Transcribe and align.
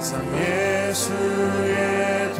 항상 0.00 0.24
예수의 0.34 2.32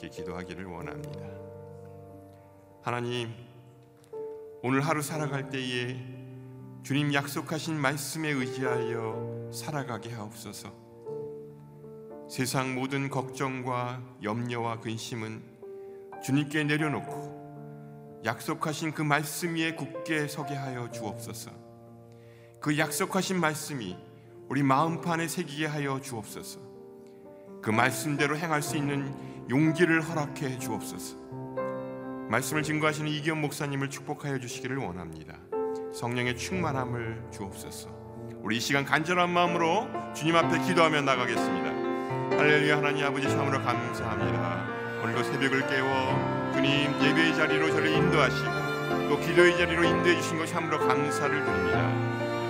주님께 0.00 0.08
기도하기를 0.08 0.64
원합니다. 0.64 1.20
하나님, 2.82 3.34
오늘 4.62 4.80
하루 4.80 5.02
살아갈 5.02 5.50
때에 5.50 5.96
주님 6.82 7.12
약속하신 7.12 7.76
말씀에 7.76 8.30
의지하여 8.30 9.50
살아가게 9.52 10.10
하옵소서. 10.10 10.72
세상 12.30 12.74
모든 12.74 13.10
걱정과 13.10 14.02
염려와 14.22 14.80
근심은 14.80 15.42
주님께 16.24 16.64
내려놓고 16.64 18.20
약속하신 18.24 18.92
그 18.92 19.02
말씀 19.02 19.54
위에 19.54 19.74
굳게 19.74 20.28
서게 20.28 20.54
하여 20.54 20.90
주옵소서. 20.90 21.50
그 22.60 22.78
약속하신 22.78 23.38
말씀이 23.38 23.96
우리 24.48 24.62
마음판에 24.62 25.28
새기게 25.28 25.66
하여 25.66 26.00
주옵소서. 26.00 26.69
그 27.62 27.70
말씀대로 27.70 28.36
행할 28.36 28.62
수 28.62 28.76
있는 28.76 29.14
용기를 29.50 30.00
허락해 30.00 30.58
주옵소서. 30.58 31.16
말씀을 32.30 32.62
증거하시는 32.62 33.10
이기현 33.10 33.40
목사님을 33.40 33.90
축복하여 33.90 34.38
주시기를 34.38 34.78
원합니다. 34.78 35.36
성령의 35.92 36.36
충만함을 36.36 37.24
주옵소서. 37.32 37.90
우리 38.42 38.56
이 38.56 38.60
시간 38.60 38.84
간절한 38.84 39.28
마음으로 39.28 39.88
주님 40.14 40.36
앞에 40.36 40.60
기도하며 40.60 41.02
나가겠습니다. 41.02 42.38
할렐루야 42.38 42.78
하나님 42.78 43.04
아버지 43.04 43.28
참으로 43.28 43.60
감사합니다. 43.62 45.02
오늘도 45.02 45.22
새벽을 45.24 45.66
깨워 45.66 46.52
주님 46.54 46.92
예배의 47.02 47.34
자리로 47.34 47.70
저를 47.70 47.88
인도하시고 47.88 49.08
또 49.08 49.20
기도의 49.20 49.58
자리로 49.58 49.84
인도해 49.84 50.16
주신 50.16 50.38
것 50.38 50.46
참으로 50.46 50.78
감사를 50.78 51.44
드립니다. 51.44 51.88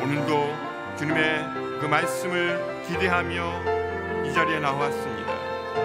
오늘도 0.05 0.97
주님의 0.99 1.81
그 1.81 1.87
말씀을 1.87 2.85
기대하며 2.87 3.80
이 4.31 4.33
자리에 4.33 4.61
나왔습니다. 4.61 5.33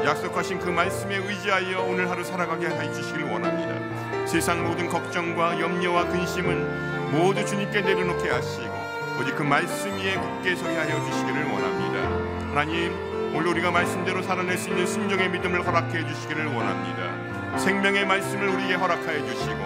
약속하신 0.06 0.60
그 0.60 0.70
말씀에 0.70 1.16
의지하여 1.16 1.82
오늘 1.82 2.08
하루 2.08 2.24
살아가게 2.24 2.68
해 2.68 2.94
주시길 2.94 3.24
원합니다. 3.24 4.28
세상 4.28 4.64
모든 4.68 4.88
걱정과 4.88 5.60
염려와 5.60 6.06
근심은 6.10 7.12
모두 7.12 7.44
주님께 7.44 7.82
내려놓게 7.82 8.30
하시고 8.30 8.72
오직 9.20 9.36
그 9.36 9.42
말씀 9.42 9.90
위에 9.98 10.16
굳게 10.16 10.56
서게 10.58 10.76
하여 10.76 11.04
주시기를 11.06 11.44
원합니다. 11.46 12.50
하나님 12.50 12.94
오늘 13.36 13.48
우리가 13.48 13.72
말씀대로 13.72 14.22
살아낼 14.22 14.60
수 14.60 14.70
있는 14.70 14.86
순종의 14.86 15.30
믿음을 15.32 15.66
허락해 15.66 16.06
주시기를 16.08 16.46
원합니다. 16.46 17.58
생명의 17.58 18.06
말씀을 18.06 18.48
우리에게 18.50 18.76
허락하여 18.76 19.26
주시고 19.26 19.58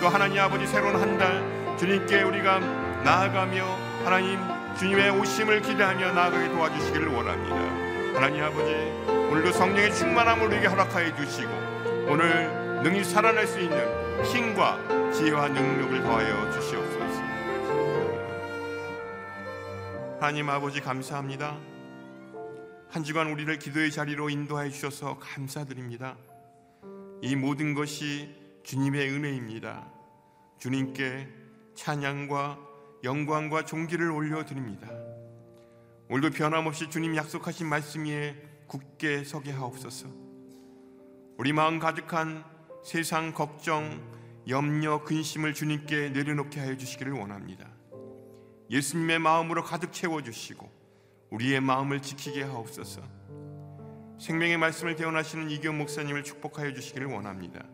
또 0.00 0.08
하나님 0.08 0.40
아버지 0.40 0.66
새로운 0.66 0.96
한 0.96 1.16
달 1.16 1.42
주님께 1.78 2.22
우리가 2.22 2.58
나아가며 3.02 3.64
하나님 4.04 4.38
주님의 4.78 5.08
오심을 5.10 5.62
기대하며 5.62 6.12
나아가게 6.12 6.48
도와주시기를 6.50 7.08
원합니다. 7.08 7.85
하나님 8.16 8.42
아버지 8.42 8.72
오늘도 9.30 9.52
성령의 9.52 9.94
충만함을 9.94 10.46
우리에게 10.46 10.68
허락하여 10.68 11.14
주시고 11.16 11.50
오늘 12.08 12.82
능히 12.82 13.04
살아낼 13.04 13.46
수 13.46 13.60
있는 13.60 13.76
힘과 14.24 15.12
지혜와 15.12 15.48
능력을 15.48 16.02
더하여 16.02 16.50
주시옵소서. 16.50 17.22
하나님 20.18 20.48
아버지 20.48 20.80
감사합니다. 20.80 21.58
한 22.88 23.04
주간 23.04 23.30
우리를 23.30 23.58
기도의 23.58 23.90
자리로 23.90 24.30
인도하여 24.30 24.70
주셔서 24.70 25.18
감사드립니다. 25.18 26.16
이 27.20 27.36
모든 27.36 27.74
것이 27.74 28.34
주님의 28.64 29.10
은혜입니다. 29.10 29.92
주님께 30.58 31.28
찬양과 31.74 32.58
영광과 33.04 33.66
존귀를 33.66 34.10
올려드립니다. 34.10 34.88
오늘도 36.08 36.30
변함없이 36.30 36.88
주님 36.88 37.16
약속하신 37.16 37.66
말씀 37.66 38.04
위에 38.04 38.36
굳게 38.68 39.24
서게 39.24 39.50
하옵소서. 39.50 40.08
우리 41.36 41.52
마음 41.52 41.80
가득한 41.80 42.44
세상 42.84 43.32
걱정, 43.32 44.00
염려, 44.48 45.02
근심을 45.02 45.52
주님께 45.52 46.10
내려놓게 46.10 46.60
하여 46.60 46.76
주시기를 46.76 47.12
원합니다. 47.12 47.68
예수님의 48.70 49.18
마음으로 49.18 49.64
가득 49.64 49.92
채워 49.92 50.22
주시고 50.22 50.70
우리의 51.30 51.60
마음을 51.60 52.00
지키게 52.00 52.44
하옵소서. 52.44 53.02
생명의 54.20 54.58
말씀을 54.58 54.94
대원하시는 54.94 55.50
이경 55.50 55.76
목사님을 55.76 56.22
축복하여 56.22 56.72
주시기를 56.72 57.08
원합니다. 57.08 57.64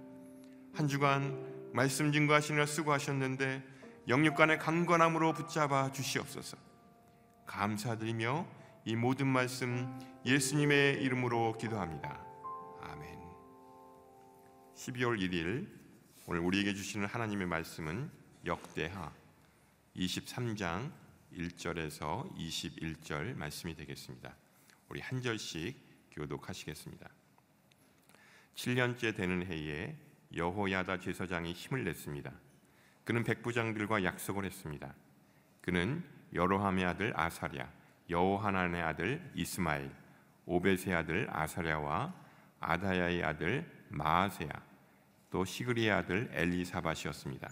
한 0.72 0.88
주간 0.88 1.70
말씀 1.74 2.10
증거하시느라 2.10 2.64
수고하셨는데 2.64 3.62
영육간의 4.08 4.58
강건함으로 4.58 5.34
붙잡아 5.34 5.92
주시옵소서. 5.92 6.71
감사드리며 7.46 8.46
이 8.84 8.96
모든 8.96 9.26
말씀 9.26 9.98
예수님의 10.24 11.02
이름으로 11.02 11.56
기도합니다. 11.58 12.24
아멘. 12.80 13.18
12월 14.74 15.18
1일 15.20 15.68
오늘 16.26 16.40
우리에게 16.40 16.74
주시는 16.74 17.06
하나님의 17.06 17.46
말씀은 17.46 18.10
역대하 18.44 19.12
23장 19.96 20.92
1절에서 21.32 22.34
21절 22.36 23.34
말씀이 23.36 23.74
되겠습니다. 23.74 24.34
우리 24.88 25.00
한 25.00 25.22
절씩 25.22 26.10
교독하시겠습니다. 26.12 27.08
7년째 28.54 29.16
되는 29.16 29.46
해에 29.46 29.96
여호야다 30.34 31.00
제사장이 31.00 31.52
힘을 31.52 31.84
냈습니다. 31.84 32.32
그는 33.04 33.24
백부장들과 33.24 34.04
약속을 34.04 34.44
했습니다. 34.44 34.94
그는 35.60 36.04
여로함의 36.34 36.84
아들 36.84 37.12
아사랴, 37.14 37.68
여호하난의 38.08 38.82
아들 38.82 39.30
이스마엘, 39.34 39.90
오벳의 40.46 40.94
아들 40.94 41.26
아사랴와 41.30 42.14
아다야의 42.60 43.24
아들 43.24 43.66
마아세야, 43.88 44.50
또 45.30 45.44
시그리의 45.44 45.90
아들 45.90 46.30
엘리사밭이었습니다. 46.32 47.48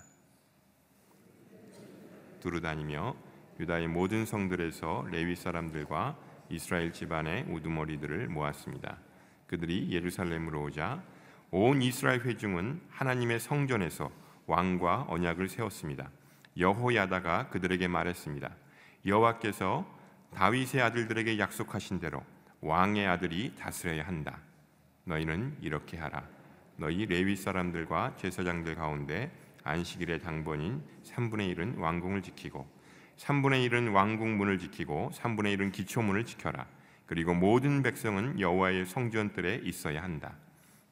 두루 2.41 2.61
다니며 2.61 3.15
유다의 3.59 3.89
모든 3.89 4.25
성들에서 4.25 5.07
레위 5.11 5.37
사람들과 5.37 6.17
이스라엘 6.49 6.93
집안의 6.93 7.45
우두머리들을 7.51 8.29
모았습니다. 8.29 8.99
그들이 9.47 9.93
예루살렘으로 9.93 10.63
오자 10.65 11.03
온 11.51 11.83
이스라엘 11.83 12.21
회중은 12.23 12.81
하나님의 12.89 13.41
성전에서 13.41 14.11
왕과 14.47 15.07
언약을 15.09 15.49
세웠습니다. 15.49 16.11
여호야다가 16.57 17.51
그들에게 17.51 17.87
말했습니다. 17.89 18.51
여호와께서 19.07 19.87
다윗의 20.35 20.83
아들들에게 20.83 21.39
약속하신 21.39 22.01
대로 22.01 22.23
왕의 22.61 23.07
아들이 23.07 23.55
다스려야 23.57 24.07
한다. 24.07 24.39
너희는 25.05 25.57
이렇게 25.63 25.97
하라. 25.97 26.23
너희 26.77 27.07
레위 27.07 27.37
사람들과 27.37 28.17
제사장들 28.17 28.75
가운데 28.75 29.31
안식일의 29.65 30.21
당번인 30.21 30.83
3분의 31.05 31.57
1은 31.57 31.79
왕궁을 31.79 32.23
지키고 32.23 32.67
3분의 33.17 33.69
1은 33.69 33.93
왕궁 33.93 34.39
문을 34.39 34.59
지키고 34.59 35.11
3분의 35.15 35.57
1은 35.57 35.73
기초문을 35.73 36.25
지켜라. 36.25 36.67
그리고 37.07 37.35
모든 37.35 37.83
백성은 37.83 38.39
여호와의 38.39 38.87
성전들에 38.87 39.63
있어야 39.65 40.03
한다. 40.03 40.35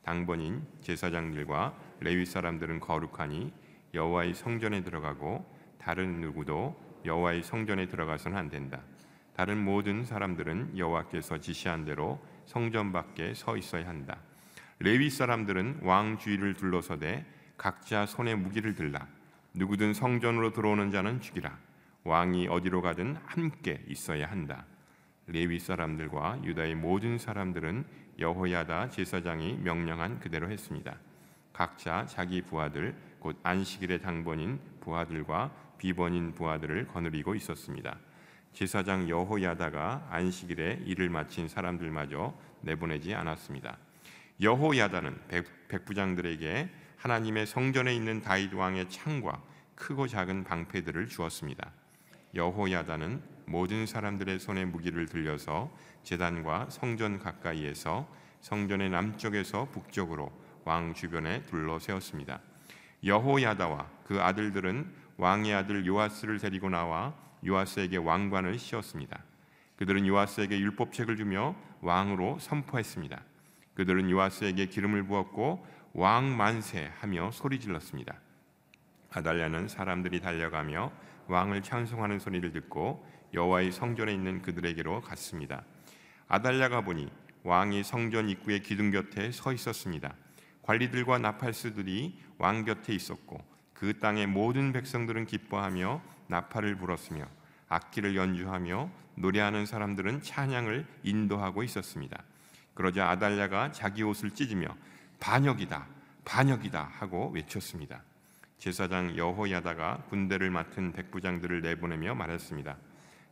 당번인 0.02 0.66
제사장들과 0.80 1.74
레위 2.00 2.26
사람들은 2.26 2.80
거룩하니 2.80 3.52
여호와의 3.94 4.34
성전에 4.34 4.82
들어가고 4.82 5.46
다른 5.78 6.20
누구도 6.20 6.87
여호와의 7.04 7.42
성전에 7.42 7.86
들어가서는 7.86 8.36
안 8.36 8.48
된다. 8.48 8.80
다른 9.34 9.62
모든 9.62 10.04
사람들은 10.04 10.76
여호와께서 10.76 11.38
지시한 11.38 11.84
대로 11.84 12.20
성전 12.44 12.92
밖에 12.92 13.34
서 13.34 13.56
있어야 13.56 13.88
한다. 13.88 14.18
레위 14.80 15.10
사람들은 15.10 15.80
왕 15.82 16.18
주위를 16.18 16.54
둘러서되 16.54 17.24
각자 17.56 18.06
손에 18.06 18.34
무기를 18.34 18.74
들라. 18.74 19.06
누구든 19.54 19.94
성전으로 19.94 20.52
들어오는 20.52 20.90
자는 20.90 21.20
죽이라. 21.20 21.56
왕이 22.04 22.48
어디로 22.48 22.82
가든 22.82 23.16
함께 23.26 23.82
있어야 23.88 24.30
한다. 24.30 24.64
레위 25.26 25.58
사람들과 25.58 26.40
유다의 26.44 26.74
모든 26.74 27.18
사람들은 27.18 27.84
여호야다 28.18 28.88
제사장이 28.90 29.58
명령한 29.58 30.20
그대로 30.20 30.50
했습니다. 30.50 30.96
각자 31.52 32.06
자기 32.06 32.42
부하들 32.42 32.94
곧 33.20 33.38
안식일의 33.42 34.00
당번인 34.00 34.60
부하들과 34.80 35.50
비번인 35.78 36.34
부하들을 36.34 36.88
거느리고 36.88 37.34
있었습니다. 37.34 37.98
제사장 38.52 39.08
여호야다가 39.08 40.08
안식일에 40.10 40.82
일을 40.84 41.10
마친 41.10 41.48
사람들마저 41.48 42.34
내보내지 42.62 43.14
않았습니다. 43.14 43.76
여호야다는 44.40 45.18
백, 45.68 45.84
부장들에게 45.84 46.68
하나님의 46.96 47.46
성전에 47.46 47.94
있는 47.94 48.22
다윗 48.22 48.52
왕의 48.52 48.90
창과 48.90 49.42
크고 49.74 50.08
작은 50.08 50.44
방패들을 50.44 51.08
주었습니다. 51.08 51.70
여호야다는 52.34 53.22
모든 53.46 53.86
사람들의 53.86 54.40
손에 54.40 54.64
무기를 54.64 55.06
들려서 55.06 55.70
제단과 56.02 56.68
성전 56.70 57.18
가까이에서 57.18 58.08
성전의 58.40 58.90
남쪽에서 58.90 59.66
북쪽으로 59.70 60.30
왕 60.64 60.94
주변에 60.94 61.42
둘러 61.42 61.78
세웠습니다. 61.78 62.40
여호야다와 63.04 63.88
그 64.04 64.20
아들들은 64.20 64.92
왕의 65.16 65.54
아들 65.54 65.86
요아스를 65.86 66.38
데리고 66.38 66.68
나와 66.68 67.14
요아스에게 67.46 67.98
왕관을 67.98 68.58
씌웠습니다. 68.58 69.22
그들은 69.76 70.06
요아스에게 70.06 70.58
율법책을 70.58 71.16
주며 71.16 71.54
왕으로 71.80 72.38
선포했습니다. 72.40 73.20
그들은 73.74 74.10
요아스에게 74.10 74.66
기름을 74.66 75.04
부었고 75.04 75.64
왕 75.92 76.36
만세 76.36 76.90
하며 76.98 77.30
소리 77.30 77.60
질렀습니다. 77.60 78.14
아달랴는 79.10 79.68
사람들이 79.68 80.20
달려가며 80.20 80.92
왕을 81.28 81.62
찬송하는 81.62 82.18
소리를 82.18 82.52
듣고 82.52 83.06
여호와의 83.34 83.72
성전에 83.72 84.12
있는 84.12 84.42
그들에게로 84.42 85.00
갔습니다. 85.02 85.62
아달랴가 86.26 86.82
보니 86.82 87.10
왕이 87.44 87.84
성전 87.84 88.28
입구의 88.28 88.60
기둥 88.60 88.90
곁에 88.90 89.30
서 89.30 89.52
있었습니다. 89.52 90.14
관리들과 90.68 91.16
나팔수들이 91.18 92.18
왕 92.36 92.66
곁에 92.66 92.92
있었고 92.92 93.42
그 93.72 93.98
땅의 93.98 94.26
모든 94.26 94.72
백성들은 94.72 95.24
기뻐하며 95.24 96.02
나팔을 96.26 96.76
불었으며 96.76 97.24
악기를 97.70 98.14
연주하며 98.14 98.90
노래하는 99.14 99.64
사람들은 99.64 100.20
찬양을 100.20 100.86
인도하고 101.04 101.62
있었습니다. 101.62 102.22
그러자 102.74 103.08
아달랴가 103.08 103.72
자기 103.72 104.02
옷을 104.02 104.32
찢으며 104.32 104.66
반역이다, 105.20 105.86
반역이다 106.26 106.90
하고 106.98 107.30
외쳤습니다. 107.30 108.02
제사장 108.58 109.16
여호야다가 109.16 110.04
군대를 110.10 110.50
맡은 110.50 110.92
백부장들을 110.92 111.62
내보내며 111.62 112.14
말했습니다. 112.14 112.76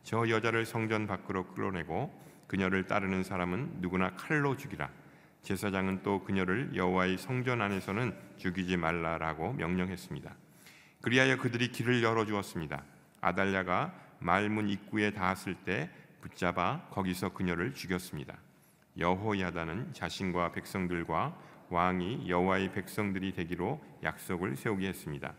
저 0.01 0.27
여자를 0.27 0.65
성전 0.65 1.05
밖으로 1.05 1.45
끌어내고 1.53 2.19
그녀를 2.47 2.87
따르는 2.87 3.21
사람은 3.21 3.81
누구나 3.81 4.15
칼로 4.15 4.57
죽이라. 4.57 4.89
제사장은 5.47 6.03
또 6.03 6.25
그녀를 6.25 6.75
여호와의 6.75 7.17
성전 7.17 7.61
안에서는 7.61 8.13
죽이지 8.35 8.75
말라라고 8.75 9.53
명령했습니다. 9.53 10.35
그리하여 11.01 11.37
그들이 11.37 11.71
길을 11.71 12.03
열어 12.03 12.25
주었습니다. 12.25 12.83
아달랴가 13.21 13.93
말문 14.19 14.67
입구에 14.67 15.11
닿았을 15.11 15.55
때 15.63 15.89
붙잡아 16.19 16.89
거기서 16.91 17.29
그녀를 17.29 17.73
죽였습니다. 17.73 18.37
여호야다는 18.97 19.93
자신과 19.93 20.51
백성들과 20.51 21.37
왕이 21.69 22.27
여호와의 22.27 22.73
백성들이 22.73 23.31
되기로 23.31 23.81
약속을 24.03 24.57
세우게 24.57 24.85
했습니다. 24.85 25.33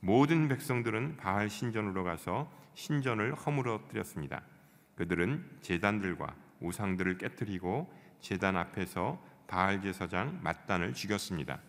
모든 0.00 0.48
백성들은 0.48 1.16
바알 1.16 1.48
신전으로 1.48 2.04
가서 2.04 2.52
신전을 2.74 3.34
허물어뜨렸습니다. 3.34 4.42
그들은 4.96 5.42
제단들과 5.62 6.34
우상들을 6.60 7.16
깨뜨리고 7.16 7.90
제단 8.20 8.58
앞에서 8.58 9.18
바알 9.46 9.82
제사장 9.82 10.38
mat단을 10.40 10.94
죽였습니다. 10.94 11.60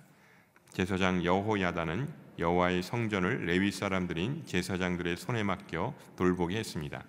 제사장 0.73 1.23
여호야다는 1.23 2.07
여호와의 2.39 2.83
성전을 2.83 3.45
레위 3.45 3.71
사람들인 3.71 4.45
제사장들의 4.45 5.17
손에 5.17 5.43
맡겨 5.43 5.93
돌보게 6.15 6.57
했습니다. 6.57 7.03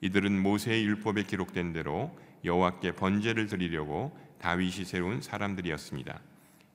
이들은 0.00 0.40
모세의 0.42 0.84
율법에 0.84 1.22
기록된 1.24 1.72
대로 1.72 2.16
여호와께 2.44 2.92
번제를 2.92 3.46
드리려고 3.46 4.16
다윗이 4.40 4.84
세운 4.84 5.22
사람들이었습니다. 5.22 6.20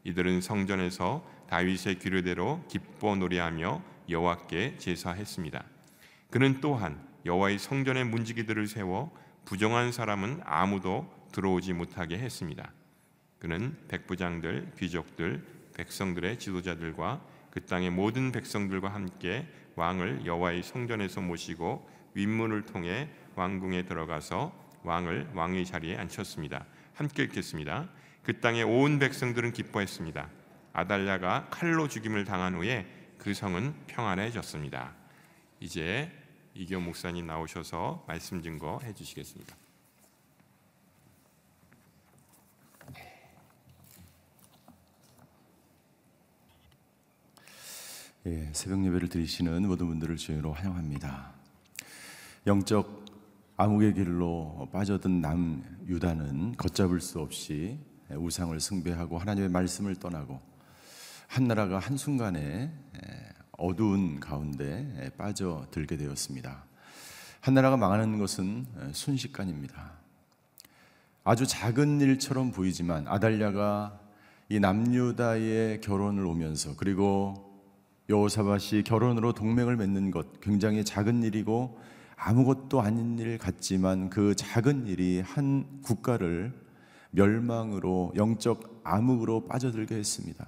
이들은 0.05 0.41
성전에서 0.41 1.23
다윗의 1.49 1.99
규례대로 1.99 2.63
기뻐 2.67 3.15
노래하며 3.15 3.83
여호와께 4.09 4.77
제사했습니다. 4.77 5.63
그는 6.31 6.61
또한 6.61 6.99
여호와의 7.25 7.59
성전의 7.59 8.05
문지기들을 8.05 8.67
세워 8.67 9.11
부정한 9.45 9.91
사람은 9.91 10.41
아무도 10.45 11.11
들어오지 11.31 11.73
못하게 11.73 12.17
했습니다. 12.17 12.71
그는 13.39 13.75
백부장들, 13.87 14.73
귀족들, 14.77 15.43
백성들의 15.75 16.39
지도자들과 16.39 17.25
그 17.51 17.65
땅의 17.65 17.89
모든 17.89 18.31
백성들과 18.31 18.93
함께 18.93 19.47
왕을 19.75 20.25
여호와의 20.25 20.61
성전에서 20.63 21.21
모시고 21.21 21.89
윗문을 22.13 22.65
통해 22.65 23.09
왕궁에 23.35 23.85
들어가서 23.85 24.53
왕을 24.83 25.29
왕의 25.33 25.65
자리에 25.65 25.97
앉혔습니다. 25.97 26.65
함께 26.93 27.23
읽겠습니다. 27.23 27.89
그 28.23 28.39
땅의 28.39 28.63
온 28.63 28.99
백성들은 28.99 29.53
기뻐했습니다. 29.53 30.29
아달랴가 30.73 31.47
칼로 31.49 31.87
죽임을 31.87 32.25
당한 32.25 32.55
후에 32.55 32.85
그 33.17 33.33
성은 33.33 33.73
평안해졌습니다. 33.87 34.93
이제 35.59 36.11
이교 36.53 36.79
목사님 36.79 37.25
나오셔서 37.25 38.03
말씀 38.07 38.41
증거 38.41 38.79
해주시겠습니다. 38.83 39.55
예, 48.25 48.49
새벽 48.51 48.83
예배를 48.83 49.07
드리시는 49.07 49.65
모든 49.65 49.87
분들을 49.87 50.17
주의로 50.17 50.51
환영합니다. 50.51 51.31
영적 52.47 53.05
암흑의 53.55 53.93
길로 53.93 54.67
빠져든 54.73 55.21
남 55.21 55.63
유다는 55.87 56.57
걷잡을 56.57 56.99
수 56.99 57.21
없이 57.21 57.79
우상을 58.09 58.59
숭배하고 58.59 59.17
하나님의 59.19 59.49
말씀을 59.49 59.95
떠나고 59.95 60.41
한 61.27 61.45
나라가 61.45 61.79
한 61.79 61.95
순간에 61.95 62.73
어두운 63.51 64.19
가운데 64.19 65.11
빠져들게 65.17 65.95
되었습니다. 65.95 66.65
한 67.39 67.53
나라가 67.53 67.77
망하는 67.77 68.19
것은 68.19 68.65
순식간입니다. 68.91 69.93
아주 71.23 71.47
작은 71.47 72.01
일처럼 72.01 72.51
보이지만 72.51 73.07
아달랴가 73.07 73.97
이 74.49 74.59
남유다의 74.59 75.79
결혼을 75.79 76.25
오면서 76.25 76.75
그리고 76.75 77.48
여호사밧이 78.09 78.83
결혼으로 78.83 79.33
동맹을 79.33 79.77
맺는 79.77 80.09
것 80.09 80.41
굉장히 80.41 80.83
작은 80.83 81.21
일이고 81.23 81.79
아무것도 82.15 82.81
아닌 82.81 83.17
일 83.19 83.37
같지만 83.37 84.09
그 84.09 84.35
작은 84.35 84.87
일이 84.87 85.21
한 85.21 85.81
국가를 85.83 86.51
멸망으로 87.11 88.13
영적 88.15 88.81
암흑으로 88.83 89.45
빠져들게 89.45 89.95
했습니다. 89.95 90.47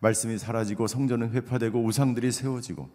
말씀이 0.00 0.38
사라지고 0.38 0.86
성전은 0.86 1.30
회파되고 1.32 1.82
우상들이 1.84 2.32
세워지고 2.32 2.88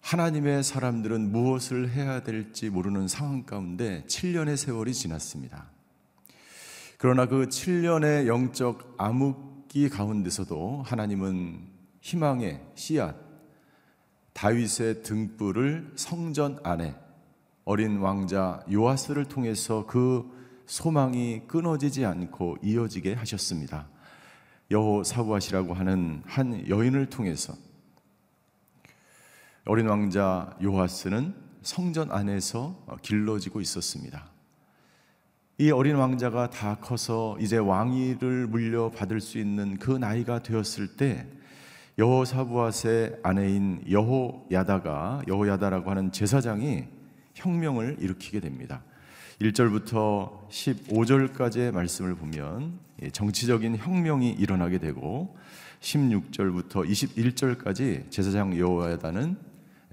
하나님의 0.00 0.62
사람들은 0.62 1.30
무엇을 1.30 1.90
해야 1.90 2.22
될지 2.22 2.70
모르는 2.70 3.08
상황 3.08 3.44
가운데 3.44 4.04
7년의 4.08 4.56
세월이 4.56 4.92
지났습니다. 4.92 5.66
그러나 6.98 7.26
그 7.26 7.46
7년의 7.46 8.26
영적 8.26 8.96
암흑기 8.98 9.88
가운데서도 9.90 10.82
하나님은 10.84 11.72
희망의 12.02 12.60
씨앗 12.74 13.16
다윗의 14.34 15.02
등불을 15.02 15.92
성전 15.96 16.58
안에 16.64 16.94
어린 17.64 17.98
왕자 17.98 18.60
요아스를 18.70 19.26
통해서 19.26 19.86
그 19.86 20.28
소망이 20.66 21.42
끊어지지 21.46 22.04
않고 22.04 22.58
이어지게 22.60 23.14
하셨습니다. 23.14 23.88
여호 24.70 25.04
사부하시라고 25.04 25.74
하는 25.74 26.22
한 26.26 26.68
여인을 26.68 27.06
통해서 27.06 27.54
어린 29.64 29.86
왕자 29.86 30.56
요하스는 30.60 31.34
성전 31.62 32.10
안에서 32.10 32.84
길러지고 33.02 33.60
있었습니다. 33.60 34.28
이 35.58 35.70
어린 35.70 35.94
왕자가 35.94 36.50
다 36.50 36.78
커서 36.80 37.36
이제 37.38 37.58
왕위를 37.58 38.48
물려받을 38.48 39.20
수 39.20 39.38
있는 39.38 39.78
그 39.78 39.92
나이가 39.92 40.42
되었을 40.42 40.96
때 40.96 41.28
여호사부앗의 41.98 43.18
아내인 43.22 43.82
여호야다가 43.90 45.22
여호야다라고 45.28 45.90
하는 45.90 46.10
제사장이 46.10 46.84
혁명을 47.34 47.96
일으키게 48.00 48.40
됩니다. 48.40 48.82
1절부터 49.40 50.48
15절까지의 50.48 51.72
말씀을 51.72 52.14
보면 52.14 52.78
예, 53.02 53.10
정치적인 53.10 53.76
혁명이 53.76 54.30
일어나게 54.30 54.78
되고 54.78 55.36
16절부터 55.80 56.88
21절까지 56.88 58.10
제사장 58.10 58.56
여호야다는 58.56 59.36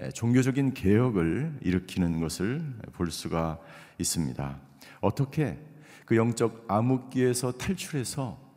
예, 0.01 0.09
종교적인 0.11 0.73
개혁을 0.73 1.57
일으키는 1.61 2.21
것을 2.21 2.61
볼 2.93 3.11
수가 3.11 3.59
있습니다. 3.97 4.57
어떻게 5.01 5.57
그 6.05 6.15
영적 6.15 6.65
암흑기에서 6.67 7.53
탈출해서 7.53 8.48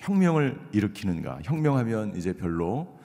혁명을 0.00 0.58
일으키는가? 0.72 1.40
혁명하면 1.44 2.16
이제 2.16 2.32
별로 2.32 2.98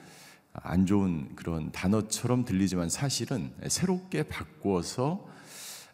안 0.52 0.86
좋은 0.86 1.34
그런 1.36 1.70
단어처럼 1.70 2.44
들리지만 2.44 2.88
사실은 2.88 3.52
새롭게 3.68 4.24
바꾸어서 4.24 5.26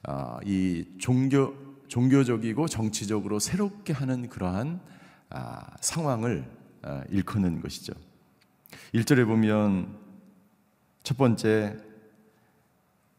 아, 0.05 0.39
이 0.45 0.85
종교 0.99 1.55
종교적이고 1.89 2.69
정치적으로 2.69 3.39
새롭게 3.39 3.93
하는 3.93 4.29
그러한 4.29 4.81
아, 5.29 5.67
상황을 5.81 6.49
아, 6.83 7.03
일컫는 7.11 7.61
것이죠. 7.61 7.93
1절에 8.95 9.27
보면 9.27 9.99
첫 11.03 11.19
번째 11.19 11.77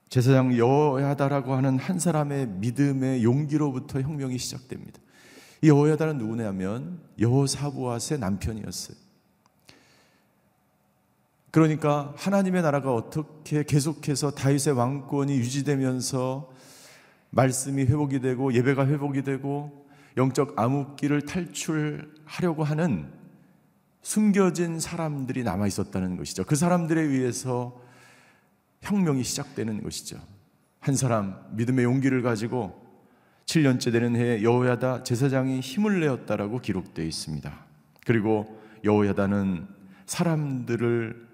제사장 0.10 0.58
여호야다라고 0.58 1.54
하는 1.54 1.78
한 1.78 2.00
사람의 2.00 2.48
믿음의 2.48 3.24
용기로부터 3.24 4.02
혁명이 4.02 4.38
시작됩니다. 4.38 5.03
이 5.64 5.70
여호야다는 5.70 6.18
누구냐면 6.18 7.00
여호사부앗의 7.18 8.20
남편이었어요. 8.20 8.98
그러니까 11.52 12.14
하나님의 12.18 12.62
나라가 12.62 12.94
어떻게 12.94 13.64
계속해서 13.64 14.32
다윗의 14.32 14.74
왕권이 14.74 15.38
유지되면서 15.38 16.52
말씀이 17.30 17.84
회복이 17.84 18.20
되고 18.20 18.54
예배가 18.54 18.88
회복이 18.88 19.24
되고 19.24 19.88
영적 20.18 20.60
암흑기를 20.60 21.22
탈출하려고 21.22 22.66
하는 22.66 23.10
숨겨진 24.02 24.82
사람들이 24.82 25.44
남아 25.44 25.68
있었다는 25.68 26.18
것이죠. 26.18 26.44
그 26.44 26.58
사람들에 26.58 27.02
의해서 27.02 27.80
혁명이 28.82 29.24
시작되는 29.24 29.82
것이죠. 29.82 30.20
한 30.82 30.98
사람 30.98 31.42
믿음의 31.52 31.86
용기를 31.86 32.22
가지고 32.22 32.83
7년째 33.46 33.92
되는 33.92 34.16
해에 34.16 34.44
여호야다 34.44 35.04
제사장이 35.04 35.60
힘을 35.60 36.00
내었다라고 36.00 36.60
기록되어 36.60 37.06
있습니다. 37.06 37.52
그리고 38.06 38.62
여호야다는 38.84 39.68
사람들을 40.06 41.28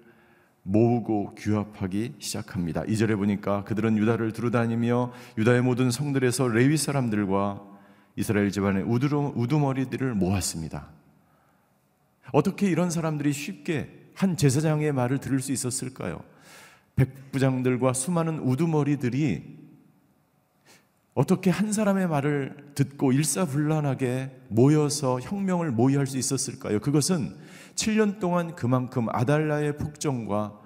모으고 0.62 1.34
규합하기 1.36 2.14
시작합니다. 2.18 2.82
2절에 2.82 3.16
보니까 3.16 3.64
그들은 3.64 3.96
유다를 3.96 4.32
두루다니며 4.32 5.12
유다의 5.38 5.62
모든 5.62 5.90
성들에서 5.90 6.48
레위 6.48 6.76
사람들과 6.76 7.62
이스라엘 8.16 8.50
집안의 8.50 8.84
우두머리들을 8.84 10.14
모았습니다. 10.14 10.88
어떻게 12.32 12.68
이런 12.68 12.90
사람들이 12.90 13.32
쉽게 13.32 14.10
한 14.14 14.36
제사장의 14.36 14.92
말을 14.92 15.18
들을 15.18 15.40
수 15.40 15.52
있었을까요? 15.52 16.22
백부장들과 16.96 17.94
수많은 17.94 18.38
우두머리들이 18.40 19.59
어떻게 21.14 21.50
한 21.50 21.72
사람의 21.72 22.08
말을 22.08 22.72
듣고 22.74 23.12
일사불란하게 23.12 24.30
모여서 24.48 25.20
혁명을 25.20 25.72
모의할 25.72 26.06
수 26.06 26.18
있었을까요? 26.18 26.80
그것은 26.80 27.36
7년 27.74 28.20
동안 28.20 28.54
그만큼 28.54 29.08
아달라의 29.10 29.76
폭정과 29.76 30.58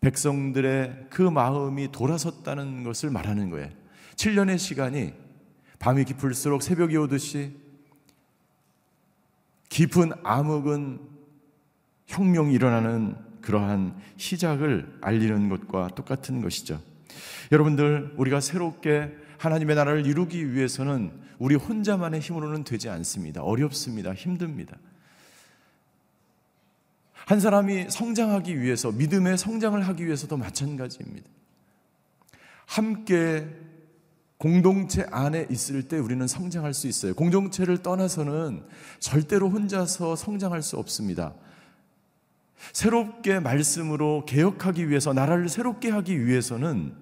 백성들의 0.00 1.06
그 1.08 1.22
마음이 1.22 1.90
돌아섰다는 1.90 2.84
것을 2.84 3.10
말하는 3.10 3.50
거예요. 3.50 3.70
7년의 4.16 4.58
시간이 4.58 5.14
밤이 5.78 6.04
깊을수록 6.04 6.62
새벽이 6.62 6.96
오듯이 6.96 7.56
깊은 9.70 10.12
암흑은 10.22 11.00
혁명이 12.06 12.52
일어나는 12.52 13.16
그러한 13.40 13.96
시작을 14.16 14.98
알리는 15.00 15.48
것과 15.48 15.88
똑같은 15.88 16.42
것이죠. 16.42 16.80
여러분들, 17.50 18.14
우리가 18.16 18.40
새롭게 18.40 19.14
하나님의 19.44 19.76
나라를 19.76 20.06
이루기 20.06 20.54
위해서는 20.54 21.12
우리 21.38 21.54
혼자만의 21.54 22.20
힘으로는 22.20 22.64
되지 22.64 22.88
않습니다. 22.88 23.42
어렵습니다. 23.42 24.14
힘듭니다. 24.14 24.78
한 27.12 27.40
사람이 27.40 27.90
성장하기 27.90 28.60
위해서, 28.60 28.90
믿음의 28.90 29.36
성장을 29.36 29.80
하기 29.88 30.06
위해서도 30.06 30.36
마찬가지입니다. 30.36 31.28
함께 32.66 33.46
공동체 34.38 35.06
안에 35.10 35.46
있을 35.50 35.88
때 35.88 35.98
우리는 35.98 36.26
성장할 36.26 36.72
수 36.74 36.86
있어요. 36.86 37.14
공동체를 37.14 37.82
떠나서는 37.82 38.64
절대로 38.98 39.50
혼자서 39.50 40.16
성장할 40.16 40.62
수 40.62 40.78
없습니다. 40.78 41.34
새롭게 42.72 43.40
말씀으로 43.40 44.24
개혁하기 44.26 44.88
위해서, 44.88 45.12
나라를 45.12 45.50
새롭게 45.50 45.90
하기 45.90 46.26
위해서는 46.26 46.94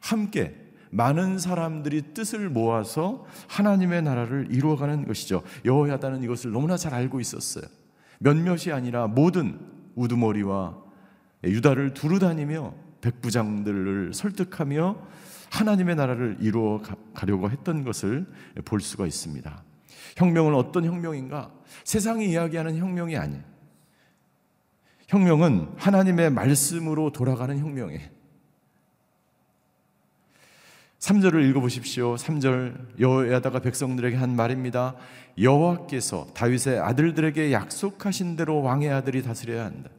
함께 0.00 0.63
많은 0.94 1.38
사람들이 1.40 2.14
뜻을 2.14 2.48
모아서 2.48 3.26
하나님의 3.48 4.02
나라를 4.02 4.46
이루어가는 4.50 5.06
것이죠. 5.06 5.42
여호야다는 5.64 6.22
이것을 6.22 6.52
너무나 6.52 6.76
잘 6.76 6.94
알고 6.94 7.20
있었어요. 7.20 7.64
몇몇이 8.20 8.70
아니라 8.72 9.08
모든 9.08 9.58
우두머리와 9.96 10.78
유다를 11.42 11.94
두루 11.94 12.20
다니며 12.20 12.74
백부장들을 13.00 14.14
설득하며 14.14 14.96
하나님의 15.50 15.96
나라를 15.96 16.36
이루어 16.40 16.80
가려고 17.12 17.50
했던 17.50 17.84
것을 17.84 18.26
볼 18.64 18.80
수가 18.80 19.06
있습니다. 19.06 19.64
혁명은 20.16 20.54
어떤 20.54 20.84
혁명인가? 20.84 21.50
세상이 21.82 22.30
이야기하는 22.30 22.76
혁명이 22.78 23.16
아니에요. 23.16 23.42
혁명은 25.08 25.72
하나님의 25.76 26.30
말씀으로 26.30 27.10
돌아가는 27.10 27.58
혁명이에요. 27.58 28.13
3절을 31.04 31.46
읽어 31.50 31.60
보십시오. 31.60 32.14
3절 32.14 32.98
여호야다가 32.98 33.58
백성들에게 33.58 34.16
한 34.16 34.34
말입니다. 34.34 34.94
여호와께서 35.38 36.28
다윗의 36.32 36.80
아들들에게 36.80 37.52
약속하신 37.52 38.36
대로 38.36 38.62
왕의 38.62 38.90
아들이 38.90 39.22
다스려야 39.22 39.66
한다. 39.66 39.90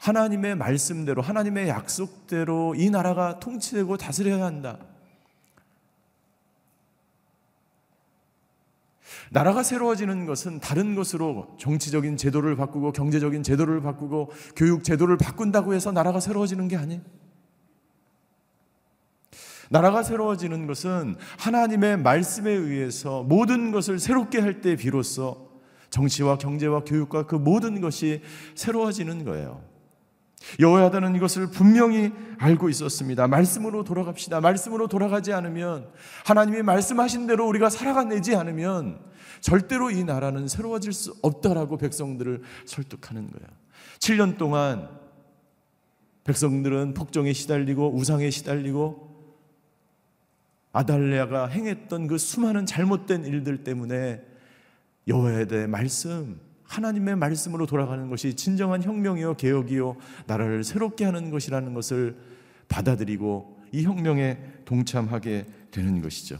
하나님의 0.00 0.56
말씀대로 0.56 1.20
하나님의 1.20 1.68
약속대로 1.68 2.74
이 2.74 2.88
나라가 2.88 3.38
통치되고 3.38 3.98
다스려야 3.98 4.46
한다. 4.46 4.78
나라가 9.30 9.62
새로워지는 9.62 10.24
것은 10.24 10.60
다른 10.60 10.94
것으로 10.94 11.54
정치적인 11.58 12.16
제도를 12.16 12.56
바꾸고 12.56 12.92
경제적인 12.92 13.42
제도를 13.42 13.82
바꾸고 13.82 14.32
교육 14.56 14.84
제도를 14.84 15.18
바꾼다고 15.18 15.74
해서 15.74 15.92
나라가 15.92 16.18
새로워지는 16.18 16.68
게 16.68 16.76
아니에요. 16.76 17.25
나라가 19.70 20.02
새로워지는 20.02 20.66
것은 20.66 21.16
하나님의 21.38 21.98
말씀에 21.98 22.50
의해서 22.50 23.22
모든 23.22 23.72
것을 23.72 23.98
새롭게 23.98 24.40
할 24.40 24.60
때 24.60 24.76
비로소 24.76 25.50
정치와 25.90 26.38
경제와 26.38 26.84
교육과 26.84 27.26
그 27.26 27.34
모든 27.36 27.80
것이 27.80 28.22
새로워지는 28.54 29.24
거예요. 29.24 29.62
여호야다는 30.60 31.14
이것을 31.16 31.50
분명히 31.50 32.12
알고 32.38 32.68
있었습니다. 32.68 33.26
말씀으로 33.26 33.84
돌아갑시다. 33.84 34.40
말씀으로 34.40 34.86
돌아가지 34.86 35.32
않으면 35.32 35.90
하나님이 36.24 36.62
말씀하신 36.62 37.26
대로 37.26 37.46
우리가 37.48 37.68
살아가내지 37.70 38.36
않으면 38.36 39.00
절대로 39.40 39.90
이 39.90 40.04
나라는 40.04 40.48
새로워질 40.48 40.92
수 40.92 41.14
없다라고 41.22 41.78
백성들을 41.78 42.42
설득하는 42.64 43.30
거예요. 43.30 43.48
7년 43.98 44.38
동안 44.38 44.88
백성들은 46.24 46.94
폭정에 46.94 47.32
시달리고 47.32 47.94
우상에 47.94 48.30
시달리고 48.30 49.05
아달레아가 50.76 51.46
행했던 51.46 52.06
그 52.06 52.18
수많은 52.18 52.66
잘못된 52.66 53.24
일들 53.24 53.64
때문에 53.64 54.22
여호와에 55.08 55.46
대해 55.46 55.66
말씀, 55.66 56.38
하나님의 56.64 57.16
말씀으로 57.16 57.64
돌아가는 57.64 58.10
것이 58.10 58.34
진정한 58.34 58.82
혁명이요 58.82 59.36
개혁이요 59.36 59.96
나라를 60.26 60.64
새롭게 60.64 61.06
하는 61.06 61.30
것이라는 61.30 61.72
것을 61.72 62.16
받아들이고 62.68 63.58
이 63.72 63.84
혁명에 63.84 64.38
동참하게 64.66 65.46
되는 65.70 66.02
것이죠. 66.02 66.38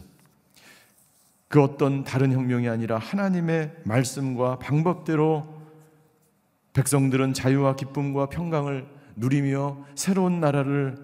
그 1.48 1.62
어떤 1.62 2.04
다른 2.04 2.32
혁명이 2.32 2.68
아니라 2.68 2.98
하나님의 2.98 3.72
말씀과 3.84 4.58
방법대로 4.58 5.46
백성들은 6.74 7.32
자유와 7.32 7.76
기쁨과 7.76 8.28
평강을 8.28 8.86
누리며 9.14 9.86
새로운 9.94 10.40
나라를 10.40 10.98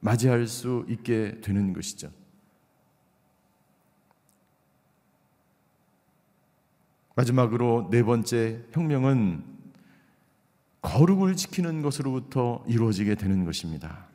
맞이할 0.00 0.48
수 0.48 0.84
있게 0.88 1.38
되는 1.40 1.72
것이죠. 1.72 2.10
마지막으로 7.14 7.88
네 7.90 8.02
번째 8.02 8.60
혁명은 8.72 9.44
거룩을 10.82 11.36
지키는 11.36 11.82
것으로부터 11.82 12.62
이루어지게 12.66 13.14
되는 13.14 13.44
것입니다. 13.44 14.06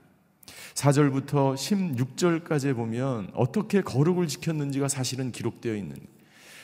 4절부터 0.75 1.55
16절까지 1.55 2.75
보면 2.75 3.31
어떻게 3.33 3.81
거룩을 3.81 4.27
지켰는지가 4.27 4.87
사실은 4.87 5.31
기록되어 5.31 5.75
있는 5.75 5.95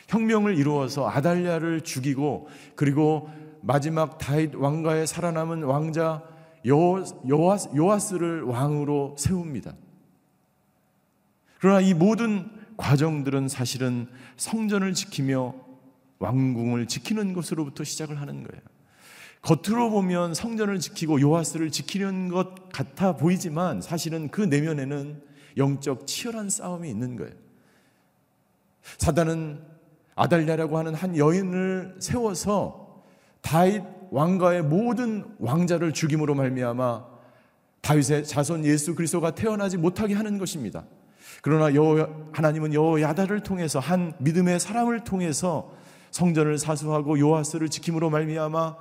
혁명을 0.08 0.58
이루어서 0.58 1.10
아달랴를 1.10 1.82
죽이고 1.82 2.48
그리고 2.76 3.30
마지막 3.62 4.17
다윗 4.17 4.54
왕가에 4.56 5.06
살아남은 5.06 5.63
왕자 5.63 6.21
요, 6.67 7.04
요아스, 7.28 7.69
요아스를 7.76 8.43
왕으로 8.43 9.15
세웁니다. 9.17 9.74
그러나 11.60 11.82
이 11.82 11.93
모든 11.93 12.50
과정들은 12.78 13.48
사실은 13.48 14.08
성전을 14.38 14.93
지키며 14.93 15.64
왕궁을 16.19 16.88
지키는 16.88 17.34
것으로부터 17.34 17.84
시작을 17.84 18.19
하는 18.19 18.43
거예요. 18.43 18.62
겉으로 19.41 19.91
보면 19.91 20.34
성전을 20.34 20.80
지키고 20.80 21.21
요하스를 21.21 21.69
지키는 21.69 22.30
것 22.30 22.69
같아 22.69 23.15
보이지만 23.15 23.82
사실은 23.82 24.30
그 24.30 24.41
내면에는 24.41 25.21
영적 25.58 26.08
치열한 26.08 26.49
싸움이 26.49 26.89
있는 26.89 27.15
거예요. 27.15 27.34
사단은 28.97 29.62
아달랴라고 30.15 30.78
하는 30.78 30.95
한 30.95 31.17
여인을 31.17 31.97
세워서 31.99 33.04
다윗 33.41 33.84
왕가의 34.12 34.63
모든 34.63 35.25
왕자를 35.39 35.93
죽임으로 35.93 36.36
말미암아 36.36 37.06
다윗의 37.82 38.25
자손 38.25 38.65
예수 38.65 38.95
그리스도가 38.95 39.36
태어나지 39.36 39.78
못하게 39.78 40.15
하는 40.15 40.39
것입니다. 40.39 40.86
그러나 41.41 41.75
여 41.75 42.30
하나님은 42.34 42.73
여야다를 42.73 43.41
통해서 43.41 43.80
한 43.80 44.13
믿음의 44.19 44.60
사람을 44.60 45.04
통해서 45.04 45.75
성전을 46.15 46.58
사수하고 46.58 47.19
요하스를 47.19 47.67
지킴으로 47.67 48.10
말미암아 48.10 48.78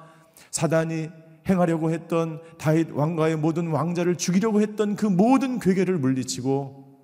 사단이 0.53 1.11
행하려고 1.49 1.91
했던 1.91 2.41
다윗 2.59 2.93
왕가의 2.93 3.39
모든 3.39 3.67
왕자를 3.67 4.15
죽이려고 4.15 4.61
했던 4.61 4.95
그 4.95 5.07
모든 5.07 5.59
괴계를 5.59 5.99
물리치고 5.99 6.97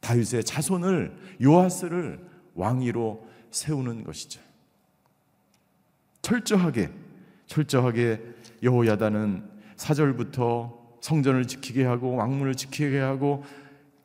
다윗의 0.00 0.42
자손을 0.42 1.16
요아스를 1.40 2.28
왕위로 2.56 3.24
세우는 3.52 4.02
것이죠. 4.02 4.40
철저하게 6.20 6.90
철저하게 7.46 8.20
여호야다는 8.64 9.48
사절부터 9.76 10.96
성전을 11.00 11.46
지키게 11.46 11.84
하고 11.84 12.16
왕문을 12.16 12.56
지키게 12.56 12.98
하고 12.98 13.44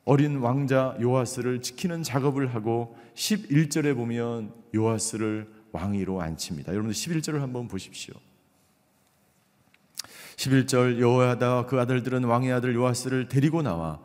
어린 0.04 0.38
왕자 0.38 0.96
요아스를 1.00 1.62
지키는 1.62 2.04
작업을 2.04 2.54
하고 2.54 2.96
11절에 3.16 3.96
보면 3.96 4.63
요아스를 4.74 5.48
왕위로 5.72 6.20
앉힙니다. 6.20 6.72
여러분들 6.72 6.94
11절을 6.94 7.38
한번 7.40 7.68
보십시오. 7.68 8.14
11절 10.36 10.98
여호야다 11.00 11.66
그 11.66 11.80
아들들은 11.80 12.24
왕의 12.24 12.52
아들 12.52 12.74
요아스를 12.74 13.28
데리고 13.28 13.62
나와 13.62 14.00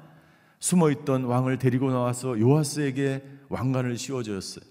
숨어 0.59 0.91
있던 0.91 1.23
왕을 1.23 1.57
데리고 1.57 1.89
나와서 1.89 2.39
요아스에게 2.39 3.23
왕관을 3.49 3.97
씌워 3.97 4.23
주었어요. 4.23 4.63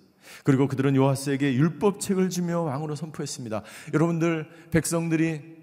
그리고 0.44 0.68
그들은 0.68 0.94
요아스에게 0.94 1.54
율법책을 1.54 2.28
주며 2.30 2.61
왕으로 2.61 2.94
선포했습니다. 2.94 3.62
여러분들 3.94 4.48
백성들이 4.70 5.56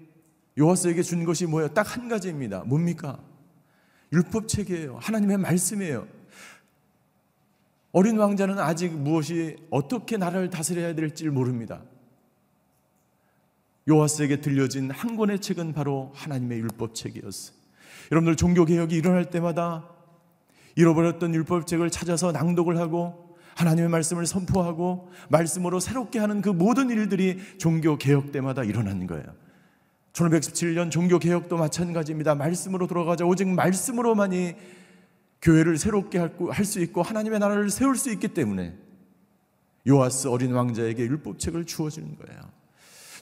요아스에게 0.58 1.02
준 1.02 1.24
것이 1.24 1.46
뭐예요? 1.46 1.68
딱 1.68 1.96
한 1.96 2.08
가지입니다. 2.08 2.64
뭡니까? 2.64 3.18
율법책이에요. 4.12 4.98
하나님의 5.00 5.38
말씀이에요. 5.38 6.06
어린 7.96 8.18
왕자는 8.18 8.58
아직 8.58 8.92
무엇이 8.92 9.56
어떻게 9.70 10.18
나라를 10.18 10.50
다스려야 10.50 10.94
될지 10.94 11.30
모릅니다. 11.30 11.80
요하스에게 13.88 14.42
들려진 14.42 14.90
한 14.90 15.16
권의 15.16 15.40
책은 15.40 15.72
바로 15.72 16.12
하나님의 16.14 16.58
율법책이었어요. 16.58 17.56
여러분들 18.12 18.36
종교 18.36 18.66
개혁이 18.66 18.94
일어날 18.94 19.30
때마다 19.30 19.88
잃어버렸던 20.74 21.34
율법책을 21.34 21.88
찾아서 21.88 22.32
낭독을 22.32 22.76
하고 22.76 23.34
하나님의 23.54 23.88
말씀을 23.88 24.26
선포하고 24.26 25.10
말씀으로 25.30 25.80
새롭게 25.80 26.18
하는 26.18 26.42
그 26.42 26.50
모든 26.50 26.90
일들이 26.90 27.38
종교 27.56 27.96
개혁 27.96 28.30
때마다 28.30 28.62
일어나는 28.62 29.06
거예요. 29.06 29.24
1517년 30.12 30.90
종교 30.90 31.18
개혁도 31.18 31.56
마찬가지입니다. 31.56 32.34
말씀으로 32.34 32.88
돌아가자 32.88 33.24
오직 33.24 33.48
말씀으로만이 33.48 34.54
교회를 35.46 35.78
새롭게 35.78 36.18
할 36.18 36.64
수 36.64 36.80
있고 36.80 37.02
하나님의 37.02 37.38
나라를 37.38 37.70
세울 37.70 37.96
수 37.96 38.10
있기 38.10 38.28
때문에 38.28 38.76
요아스 39.86 40.26
어린 40.26 40.52
왕자에게 40.52 41.04
율법책을 41.04 41.64
주어 41.66 41.88
주는 41.88 42.16
거예요. 42.16 42.40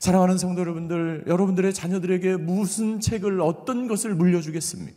사랑하는 0.01 0.39
성도 0.39 0.63
여러분들, 0.63 1.25
여러분들의 1.27 1.75
자녀들에게 1.75 2.37
무슨 2.37 3.01
책을 3.01 3.43
어떤 3.43 3.89
것을 3.89 4.15
물려주겠습니까? 4.15 4.97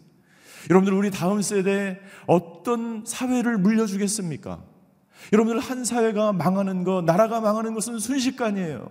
여러분들 0.69 0.93
우리 0.93 1.11
다음 1.11 1.41
세대에 1.41 1.99
어떤 2.25 3.03
사회를 3.05 3.57
물려주겠습니까? 3.57 4.63
여러분들 5.33 5.59
한 5.59 5.83
사회가 5.83 6.31
망하는 6.31 6.85
것, 6.85 7.03
나라가 7.03 7.41
망하는 7.41 7.73
것은 7.73 7.99
순식간이에요. 7.99 8.89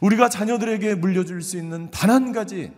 우리가 0.00 0.28
자녀들에게 0.28 0.94
물려줄 0.94 1.42
수 1.42 1.56
있는 1.56 1.90
단 1.90 2.10
한 2.10 2.32
가지 2.32 2.72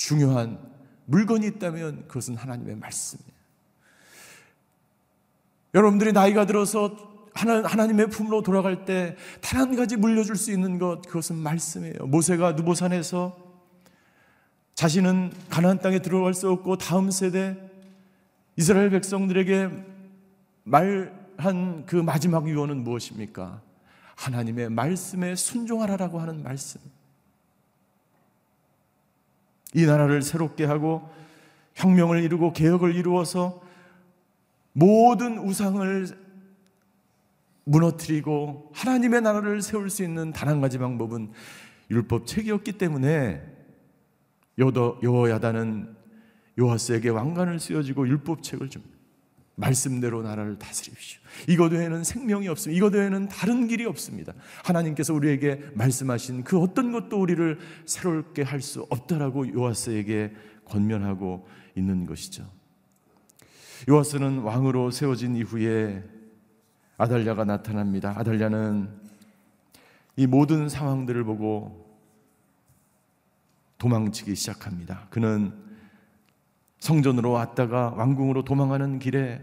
중요한 0.00 0.58
물건이 1.04 1.46
있다면 1.46 2.08
그것은 2.08 2.34
하나님의 2.34 2.76
말씀이에요. 2.76 3.30
여러분들이 5.74 6.12
나이가 6.12 6.46
들어서 6.46 6.96
하나님의 7.34 8.08
품으로 8.08 8.42
돌아갈 8.42 8.86
때 8.86 9.14
단 9.42 9.60
한 9.60 9.76
가지 9.76 9.96
물려줄 9.96 10.36
수 10.36 10.52
있는 10.52 10.78
것 10.78 11.02
그것은 11.02 11.36
말씀이에요. 11.36 12.06
모세가 12.06 12.52
누보산에서 12.52 13.36
자신은 14.74 15.32
가나안 15.50 15.78
땅에 15.80 15.98
들어갈 15.98 16.32
수 16.32 16.50
없고 16.50 16.78
다음 16.78 17.10
세대 17.10 17.58
이스라엘 18.56 18.88
백성들에게 18.88 19.68
말한 20.64 21.84
그 21.84 21.96
마지막 21.96 22.48
유언은 22.48 22.82
무엇입니까? 22.84 23.60
하나님의 24.16 24.70
말씀에 24.70 25.34
순종하라라고 25.34 26.20
하는 26.20 26.42
말씀. 26.42 26.80
이 29.74 29.86
나라를 29.86 30.22
새롭게 30.22 30.64
하고 30.64 31.08
혁명을 31.74 32.22
이루고 32.22 32.52
개혁을 32.52 32.94
이루어서 32.94 33.62
모든 34.72 35.38
우상을 35.38 36.06
무너뜨리고 37.64 38.70
하나님의 38.74 39.20
나라를 39.22 39.62
세울 39.62 39.90
수 39.90 40.02
있는 40.02 40.32
단 40.32 40.48
한 40.48 40.60
가지 40.60 40.78
방법은 40.78 41.30
율법 41.90 42.26
책이었기 42.26 42.72
때문에 42.72 43.42
여호야다는 44.58 45.96
요하스에게 46.58 47.08
왕관을 47.10 47.58
씌워주고 47.58 48.08
율법 48.08 48.42
책을 48.42 48.68
줍니다. 48.68 48.99
말씀대로 49.56 50.22
나라를 50.22 50.58
다스립시오. 50.58 51.20
이것 51.48 51.72
외에는 51.72 52.02
생명이 52.02 52.48
없습니다. 52.48 52.76
이것 52.76 52.94
외에는 52.94 53.28
다른 53.28 53.68
길이 53.68 53.84
없습니다. 53.84 54.32
하나님께서 54.64 55.12
우리에게 55.12 55.70
말씀하신 55.74 56.44
그 56.44 56.58
어떤 56.58 56.92
것도 56.92 57.20
우리를 57.20 57.58
새롭게 57.84 58.42
할 58.42 58.60
수 58.60 58.86
없다라고 58.90 59.52
요아스에게 59.52 60.34
권면하고 60.64 61.46
있는 61.74 62.06
것이죠. 62.06 62.46
요아스는 63.88 64.40
왕으로 64.40 64.90
세워진 64.90 65.36
이후에 65.36 66.04
아달랴가 66.98 67.44
나타납니다. 67.44 68.12
아달랴는 68.16 68.90
이 70.16 70.26
모든 70.26 70.68
상황들을 70.68 71.24
보고 71.24 71.98
도망치기 73.78 74.34
시작합니다. 74.34 75.06
그는 75.08 75.54
성전으로 76.80 77.30
왔다가 77.30 77.90
왕궁으로 77.96 78.44
도망하는 78.44 78.98
길에 78.98 79.42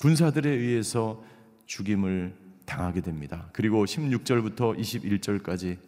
군사들에 0.00 0.48
의해서 0.48 1.22
죽임을 1.66 2.34
당하게 2.64 3.00
됩니다. 3.00 3.48
그리고 3.52 3.84
16절부터 3.84 4.78
21절까지 4.78 5.78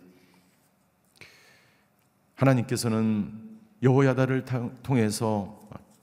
하나님께서는 2.35 3.33
여호야다를 3.83 4.45
통해서 4.83 5.61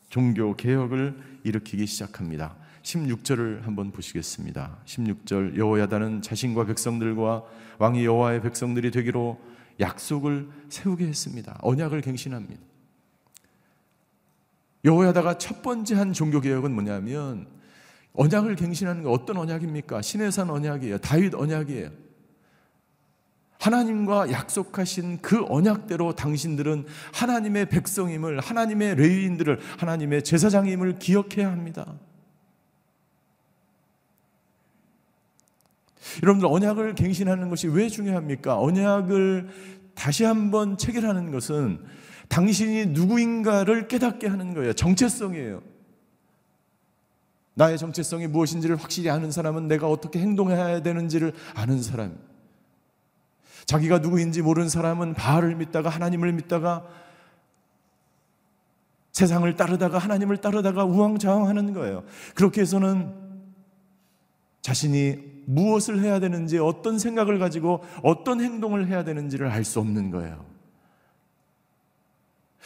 종교 0.10 0.56
개혁을 0.56 1.18
일으키기 1.44 1.86
시작합니다. 1.86 2.56
16절을 2.84 3.64
한번 3.64 3.92
보시겠습니다. 3.92 4.78
16절 4.86 5.58
여호야다는 5.58 6.22
자신과 6.22 6.66
백성들과 6.66 7.44
왕이 7.80 8.06
여호와의 8.06 8.42
백성들이 8.42 8.92
되기로 8.92 9.40
약속을 9.80 10.48
세우게 10.70 11.06
했습니다. 11.08 11.58
언약을 11.62 12.02
갱신합니다. 12.02 12.62
여호야다가 14.86 15.38
첫 15.40 15.62
번째 15.62 15.96
한 15.96 16.14
종교 16.14 16.40
개혁은 16.40 16.72
뭐냐면 16.72 17.48
언약을 18.14 18.56
갱신하는 18.56 19.04
게 19.04 19.10
어떤 19.10 19.38
언약입니까? 19.38 20.02
신의 20.02 20.32
산 20.32 20.50
언약이에요. 20.50 21.00
다윗 21.00 21.34
언약이에요. 21.34 21.90
하나님과 23.60 24.32
약속하신 24.32 25.22
그 25.22 25.44
언약대로 25.50 26.14
당신들은 26.14 26.86
하나님의 27.14 27.68
백성임을 27.70 28.40
하나님의 28.40 28.96
레위인들을 28.96 29.60
하나님의 29.80 30.24
제사장임을 30.24 31.00
기억해야 31.00 31.52
합니다. 31.52 31.96
여러분들 36.22 36.48
언약을 36.48 36.96
갱신하는 36.96 37.50
것이 37.50 37.68
왜 37.68 37.90
중요합니까? 37.90 38.60
언약을 38.60 39.50
다시 39.96 40.24
한번 40.24 40.78
체결하는 40.78 41.32
것은 41.32 41.84
당신이 42.30 42.88
누구인가를 42.88 43.88
깨닫게 43.88 44.28
하는 44.28 44.54
거예요. 44.54 44.74
정체성이에요. 44.74 45.62
나의 47.56 47.78
정체성이 47.78 48.28
무엇인지를 48.28 48.76
확실히 48.76 49.10
아는 49.10 49.32
사람은 49.32 49.68
내가 49.68 49.90
어떻게 49.90 50.20
행동해야 50.20 50.82
되는지를 50.82 51.34
아는 51.56 51.82
사람. 51.82 52.18
자기가 53.66 54.00
누구인지 54.00 54.42
모르는 54.42 54.70
사람은 54.70 55.14
바알을 55.14 55.56
믿다가 55.56 55.90
하나님을 55.90 56.34
믿다가 56.34 56.86
세상을 59.14 59.56
따르다가 59.56 59.98
하나님을 59.98 60.38
따르다가 60.38 60.84
우왕좌왕하는 60.84 61.74
거예요. 61.74 62.04
그렇게 62.36 62.62
해서는 62.62 63.14
자신이 64.62 65.36
무엇을 65.46 66.02
해야 66.02 66.20
되는지 66.20 66.58
어떤 66.58 67.00
생각을 67.00 67.40
가지고 67.40 67.84
어떤 68.04 68.42
행동을 68.42 68.88
해야 68.88 69.04
되는지를 69.04 69.48
알 69.48 69.64
수 69.64 69.80
없는 69.80 70.12
거예요. 70.12 70.55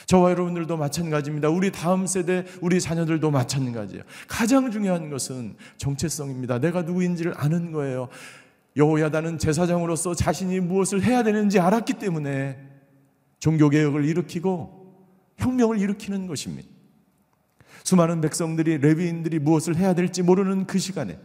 저와 0.06 0.32
여러분들도 0.32 0.76
마찬가지입니다. 0.78 1.50
우리 1.50 1.72
다음 1.72 2.08
세대, 2.08 2.46
우리 2.62 2.80
자녀들도 2.82 3.32
마찬가지예요. 3.32 4.04
가장 4.28 4.72
중요한 4.72 5.10
것은 5.10 5.56
정체성입니다. 5.78 6.60
내가 6.60 6.82
누구인지를 6.82 7.34
아는 7.36 7.72
거예요. 7.72 8.10
여호야다는 8.76 9.38
제사장으로서 9.38 10.14
자신이 10.14 10.60
무엇을 10.60 11.04
해야 11.04 11.24
되는지 11.24 11.60
알았기 11.60 11.94
때문에 11.94 12.58
종교개혁을 13.40 14.06
일으키고 14.06 14.80
혁명을 15.38 15.80
일으키는 15.80 16.28
것입니다. 16.28 16.70
수많은 17.84 18.22
백성들이 18.22 18.78
레위인들이 18.80 19.40
무엇을 19.40 19.76
해야 19.76 19.94
될지 19.94 20.22
모르는 20.22 20.68
그 20.68 20.78
시간에 20.78 21.18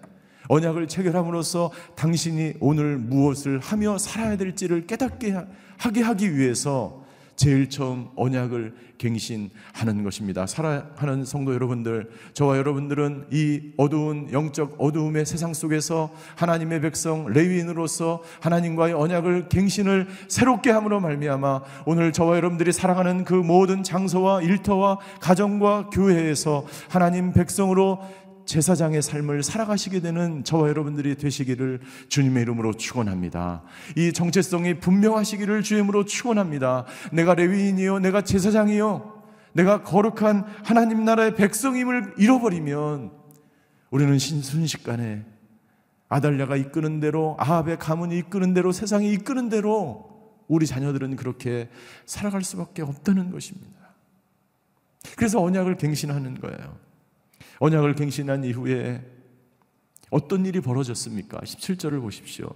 언약을 0.48 0.88
체결함으로써 0.88 1.70
당신이 1.94 2.54
오늘 2.60 2.96
무엇을 2.98 3.58
하며 3.58 3.98
살아야 3.98 4.36
될지를 4.36 4.86
깨닫게 4.86 5.34
하게 5.78 6.02
하기 6.02 6.36
위해서 6.36 7.03
제일 7.36 7.68
처음 7.68 8.08
언약을 8.16 8.74
갱신하는 8.98 10.04
것입니다. 10.04 10.46
사랑하는 10.46 11.24
성도 11.24 11.52
여러분들, 11.52 12.10
저와 12.32 12.56
여러분들은 12.58 13.26
이 13.32 13.72
어두운 13.76 14.32
영적 14.32 14.76
어두움의 14.78 15.26
세상 15.26 15.52
속에서 15.52 16.10
하나님의 16.36 16.80
백성 16.80 17.26
레위인으로서 17.26 18.22
하나님과의 18.40 18.94
언약을 18.94 19.48
갱신을 19.48 20.08
새롭게 20.28 20.70
함으로 20.70 21.00
말미암아 21.00 21.62
오늘 21.86 22.12
저와 22.12 22.36
여러분들이 22.36 22.72
살아가는 22.72 23.24
그 23.24 23.34
모든 23.34 23.82
장소와 23.82 24.42
일터와 24.42 24.98
가정과 25.20 25.90
교회에서 25.90 26.64
하나님 26.88 27.32
백성으로 27.32 28.00
제사장의 28.44 29.02
삶을 29.02 29.42
살아가시게 29.42 30.00
되는 30.00 30.44
저와 30.44 30.68
여러분들이 30.68 31.16
되시기를 31.16 31.80
주님의 32.08 32.42
이름으로 32.42 32.74
축원합니다. 32.74 33.62
이 33.96 34.12
정체성이 34.12 34.80
분명하시기를 34.80 35.62
주임으로 35.62 36.04
축원합니다. 36.04 36.84
내가 37.12 37.34
레위인이요, 37.34 38.00
내가 38.00 38.22
제사장이요, 38.22 39.22
내가 39.54 39.82
거룩한 39.82 40.44
하나님 40.64 41.04
나라의 41.04 41.34
백성임을 41.36 42.14
잃어버리면 42.18 43.12
우리는 43.90 44.18
순식간에 44.18 45.24
아달랴가 46.08 46.56
이끄는 46.56 47.00
대로 47.00 47.36
아합의 47.38 47.78
가문이 47.78 48.18
이끄는 48.18 48.54
대로 48.54 48.72
세상이 48.72 49.12
이끄는 49.12 49.48
대로 49.48 50.12
우리 50.48 50.66
자녀들은 50.66 51.16
그렇게 51.16 51.70
살아갈 52.04 52.42
수밖에 52.42 52.82
없다는 52.82 53.30
것입니다. 53.30 53.74
그래서 55.16 55.42
언약을 55.42 55.76
갱신하는 55.76 56.40
거예요. 56.40 56.83
언약을 57.64 57.94
갱신한 57.94 58.44
이후에 58.44 59.02
어떤 60.10 60.44
일이 60.44 60.60
벌어졌습니까? 60.60 61.40
17절을 61.40 61.98
보십시오. 62.02 62.50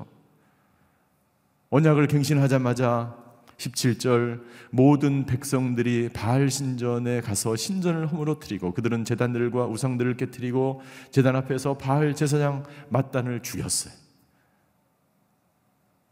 언약을 1.70 2.08
갱신하자마자 2.08 3.16
17절 3.56 4.44
모든 4.70 5.24
백성들이 5.24 6.10
바알 6.10 6.50
신전에 6.50 7.22
가서 7.22 7.56
신전을 7.56 8.12
허물어뜨리고 8.12 8.74
그들은 8.74 9.06
제단들과 9.06 9.64
우상들을 9.68 10.18
깨뜨리고 10.18 10.82
제단 11.10 11.36
앞에서 11.36 11.78
바알 11.78 12.14
제사장 12.14 12.64
mat단을 12.92 13.40
죽였어요. 13.40 13.94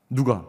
누가 0.09 0.47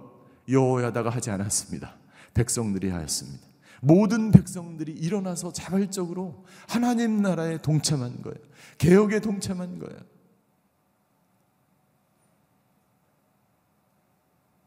여호야다가 0.48 1.10
하지 1.10 1.32
않았습니다. 1.32 1.98
백성들이 2.34 2.92
하였습니다. 2.92 3.47
모든 3.82 4.32
백성들이 4.32 4.92
일어나서 4.92 5.54
자발적으로 5.54 6.46
하나님 6.68 7.22
나라에 7.22 7.58
동참한 7.60 8.22
거예요. 8.22 8.38
개혁에 8.78 9.20
동참한 9.20 9.80
거예요. 9.80 10.00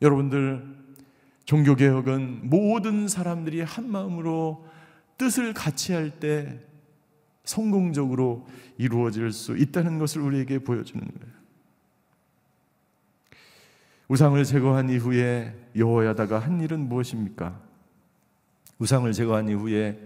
여러분들, 0.03 0.65
종교개혁은 1.45 2.49
모든 2.49 3.09
사람들이 3.09 3.61
한 3.63 3.91
마음으로 3.91 4.65
뜻을 5.19 5.53
같이 5.53 5.93
할 5.93 6.11
때 6.21 6.61
성공적으로 7.45 8.47
이루어질 8.79 9.33
수 9.33 9.57
있다는 9.57 9.99
것을 9.99 10.23
우리에게 10.23 10.61
보여주는 10.61 11.05
거예요. 11.05 11.35
우상을 14.09 14.43
제거한 14.45 14.91
이후에 14.91 15.55
여호야다가 15.77 16.39
한 16.39 16.61
일은 16.61 16.89
무엇입니까? 16.89 17.70
우상을 18.81 19.13
제거한 19.13 19.49
이후에 19.49 20.01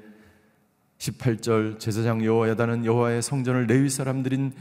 18절 0.98 1.78
제사장 1.78 2.24
여호야다는 2.24 2.84
여호와의 2.84 3.22
성전을 3.22 3.66
레위 3.66 3.88
사람들인 3.88 4.52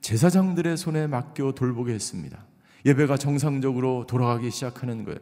제사장들의 0.00 0.76
손에 0.76 1.06
맡겨 1.06 1.52
돌보게 1.52 1.92
했습니다. 1.92 2.44
예배가 2.84 3.16
정상적으로 3.16 4.06
돌아가기 4.08 4.50
시작하는 4.50 5.04
거예요. 5.04 5.18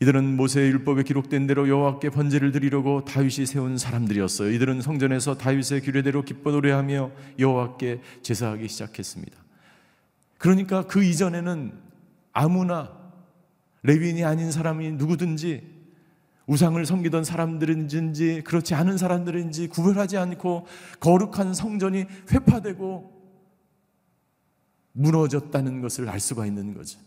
이들은 0.00 0.36
모세의 0.36 0.70
율법에 0.72 1.04
기록된 1.04 1.46
대로 1.46 1.68
여호와께 1.68 2.10
번제를 2.10 2.52
드리려고 2.52 3.02
다윗이 3.04 3.46
세운 3.46 3.78
사람들이었어요. 3.78 4.50
이들은 4.50 4.82
성전에서 4.82 5.38
다윗의 5.38 5.80
규례대로 5.82 6.22
기뻐 6.22 6.50
노래하며 6.50 7.12
여호와께 7.38 8.02
제사하기 8.20 8.68
시작했습니다. 8.68 9.38
그러니까 10.36 10.82
그 10.82 11.02
이전에는 11.02 11.72
아무나 12.32 12.92
레위인이 13.84 14.22
아닌 14.22 14.52
사람이 14.52 14.92
누구든지 14.92 15.75
우상을 16.46 16.84
섬기던 16.84 17.24
사람들인지 17.24 18.42
그렇지 18.44 18.74
않은 18.74 18.98
사람들인지 18.98 19.68
구별하지 19.68 20.16
않고 20.16 20.66
거룩한 21.00 21.54
성전이 21.54 22.04
회파되고 22.30 23.16
무너졌다는 24.92 25.80
것을 25.80 26.08
알 26.08 26.20
수가 26.20 26.46
있는 26.46 26.72
거죠. 26.72 26.98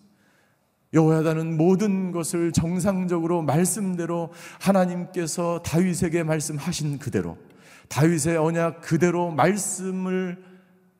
여호야다는 0.93 1.55
모든 1.55 2.11
것을 2.11 2.51
정상적으로 2.51 3.41
말씀대로 3.41 4.31
하나님께서 4.59 5.61
다윗에게 5.63 6.23
말씀하신 6.23 6.97
그대로 6.99 7.37
다윗의 7.89 8.37
언약 8.37 8.81
그대로 8.81 9.31
말씀을 9.31 10.43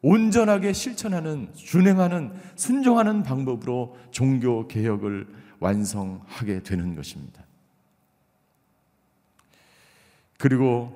온전하게 0.02 0.74
실천하는 0.74 1.50
준행하는 1.56 2.34
순종하는 2.56 3.24
방법으로 3.24 3.98
종교 4.12 4.68
개혁을 4.68 5.28
완성하게 5.60 6.64
되는 6.64 6.96
것입니다. 6.96 7.44
그리고 10.40 10.92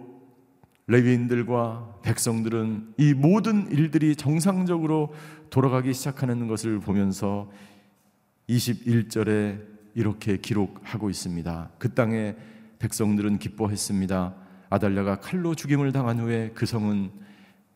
레위인들과 0.88 2.00
백성들은 2.02 2.94
이 2.98 3.14
모든 3.14 3.70
일들이 3.70 4.16
정상적으로 4.16 5.14
돌아가기 5.50 5.94
시작하는 5.94 6.48
것을 6.48 6.80
보면서 6.80 7.52
21절에 8.50 9.62
이렇게 9.96 10.38
기록하고 10.38 11.10
있습니다. 11.10 11.72
그 11.78 11.94
땅에 11.94 12.36
백성들은 12.80 13.38
기뻐했습니다. 13.40 14.34
아달랴가 14.70 15.20
칼로 15.20 15.54
죽임을 15.56 15.92
당한 15.92 16.20
후에 16.20 16.52
그 16.56 16.66
성은 16.66 17.12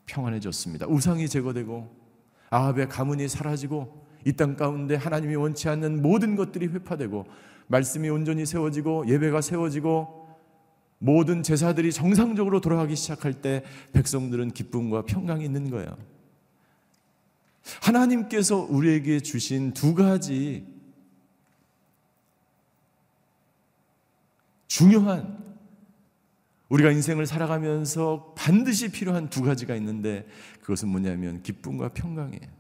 평안해졌습니다. 0.06 0.88
우상이 0.88 1.28
제거되고 1.28 1.94
아합의 2.50 2.88
가문이 2.88 3.28
사라지고 3.28 4.08
이 4.26 4.32
땅 4.34 4.56
가운데 4.56 4.96
하나님이 4.96 5.36
원치 5.36 5.68
않는 5.68 6.02
모든 6.02 6.36
것들이 6.38 6.68
회파되고 6.68 7.26
말씀이 7.68 8.10
온전히 8.10 8.46
세워지고 8.46 9.08
예배가 9.10 9.42
세워지고 9.42 10.17
모든 11.00 11.44
제사들이 11.44 11.92
정상적으로 11.92 12.62
돌아가기 12.62 12.96
시작할 12.96 13.42
때 13.42 13.64
백성들은 13.94 14.52
기쁨과 14.52 15.04
평강이 15.04 15.46
있는 15.46 15.70
거예요. 15.70 15.98
하나님께서 17.82 18.58
우리에게 18.58 19.20
주신 19.20 19.74
두 19.74 19.94
가지 19.94 20.66
중요한 24.68 25.46
우리가 26.70 26.92
인생을 26.92 27.26
살아가면서 27.26 28.34
반드시 28.38 28.92
필요한 28.92 29.30
두 29.30 29.42
가지가 29.42 29.76
있는데 29.76 30.28
그것은 30.62 30.90
뭐냐면 30.90 31.42
기쁨과 31.42 31.90
평강이에요. 31.90 32.58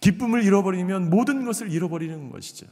기쁨을 0.00 0.44
잃어버리면 0.44 1.10
모든 1.10 1.44
것을 1.44 1.70
잃어버리는 1.70 2.30
것이죠. 2.30 2.66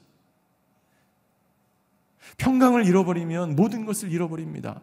평강을 2.37 2.85
잃어버리면 2.87 3.57
모든 3.57 3.85
것을 3.85 4.12
잃어버립니다. 4.12 4.81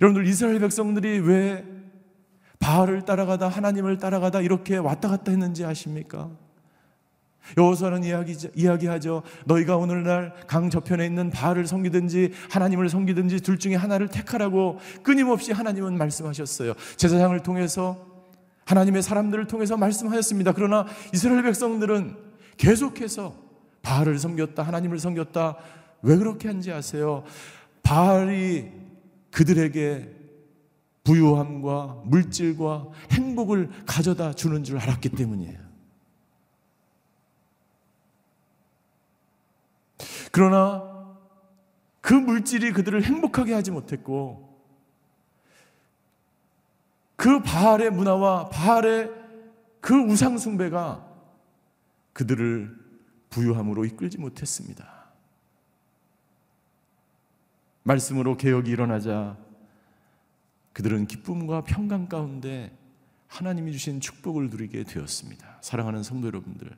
여러분들 0.00 0.26
이스라엘 0.28 0.58
백성들이 0.58 1.20
왜 1.20 1.64
바알을 2.58 3.02
따라가다 3.02 3.48
하나님을 3.48 3.98
따라가다 3.98 4.40
이렇게 4.40 4.76
왔다 4.76 5.08
갔다 5.08 5.30
했는지 5.30 5.64
아십니까? 5.64 6.30
여호수아는 7.58 8.04
이야기, 8.04 8.34
이야기하죠. 8.54 9.22
너희가 9.44 9.76
오늘날 9.76 10.32
강 10.46 10.70
저편에 10.70 11.04
있는 11.04 11.30
바알을 11.30 11.66
섬기든지 11.66 12.32
하나님을 12.50 12.88
섬기든지 12.88 13.40
둘 13.40 13.58
중에 13.58 13.74
하나를 13.74 14.08
택하라고 14.08 14.78
끊임없이 15.02 15.52
하나님은 15.52 15.98
말씀하셨어요. 15.98 16.72
제사장을 16.96 17.38
통해서 17.40 18.14
하나님의 18.64 19.02
사람들을 19.02 19.46
통해서 19.46 19.76
말씀하셨습니다. 19.76 20.52
그러나 20.52 20.86
이스라엘 21.12 21.42
백성들은 21.42 22.16
계속해서 22.56 23.43
바알을 23.84 24.18
섬겼다, 24.18 24.64
하나님을 24.64 24.98
섬겼다. 24.98 25.56
왜 26.02 26.16
그렇게 26.16 26.48
한지 26.48 26.72
아세요? 26.72 27.22
바알이 27.84 28.72
그들에게 29.30 30.10
부유함과 31.04 32.02
물질과 32.04 32.88
행복을 33.12 33.70
가져다 33.86 34.32
주는 34.32 34.64
줄 34.64 34.78
알았기 34.78 35.10
때문이에요. 35.10 35.62
그러나 40.32 41.16
그 42.00 42.14
물질이 42.14 42.72
그들을 42.72 43.02
행복하게 43.04 43.52
하지 43.52 43.70
못했고 43.70 44.58
그 47.16 47.40
바알의 47.40 47.90
문화와 47.90 48.48
바알의 48.48 49.10
그 49.80 49.94
우상 49.94 50.38
숭배가 50.38 51.06
그들을 52.12 52.83
부유함으로 53.34 53.84
이끌지 53.84 54.18
못했습니다. 54.18 55.06
말씀으로 57.82 58.36
개혁이 58.36 58.70
일어나자 58.70 59.36
그들은 60.72 61.06
기쁨과 61.06 61.64
평강 61.64 62.08
가운데 62.08 62.76
하나님이 63.26 63.72
주신 63.72 64.00
축복을 64.00 64.50
누리게 64.50 64.84
되었습니다. 64.84 65.58
사랑하는 65.60 66.04
성도 66.04 66.28
여러분들, 66.28 66.76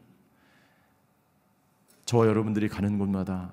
저와 2.06 2.26
여러분들이 2.26 2.68
가는 2.68 2.98
곳마다 2.98 3.52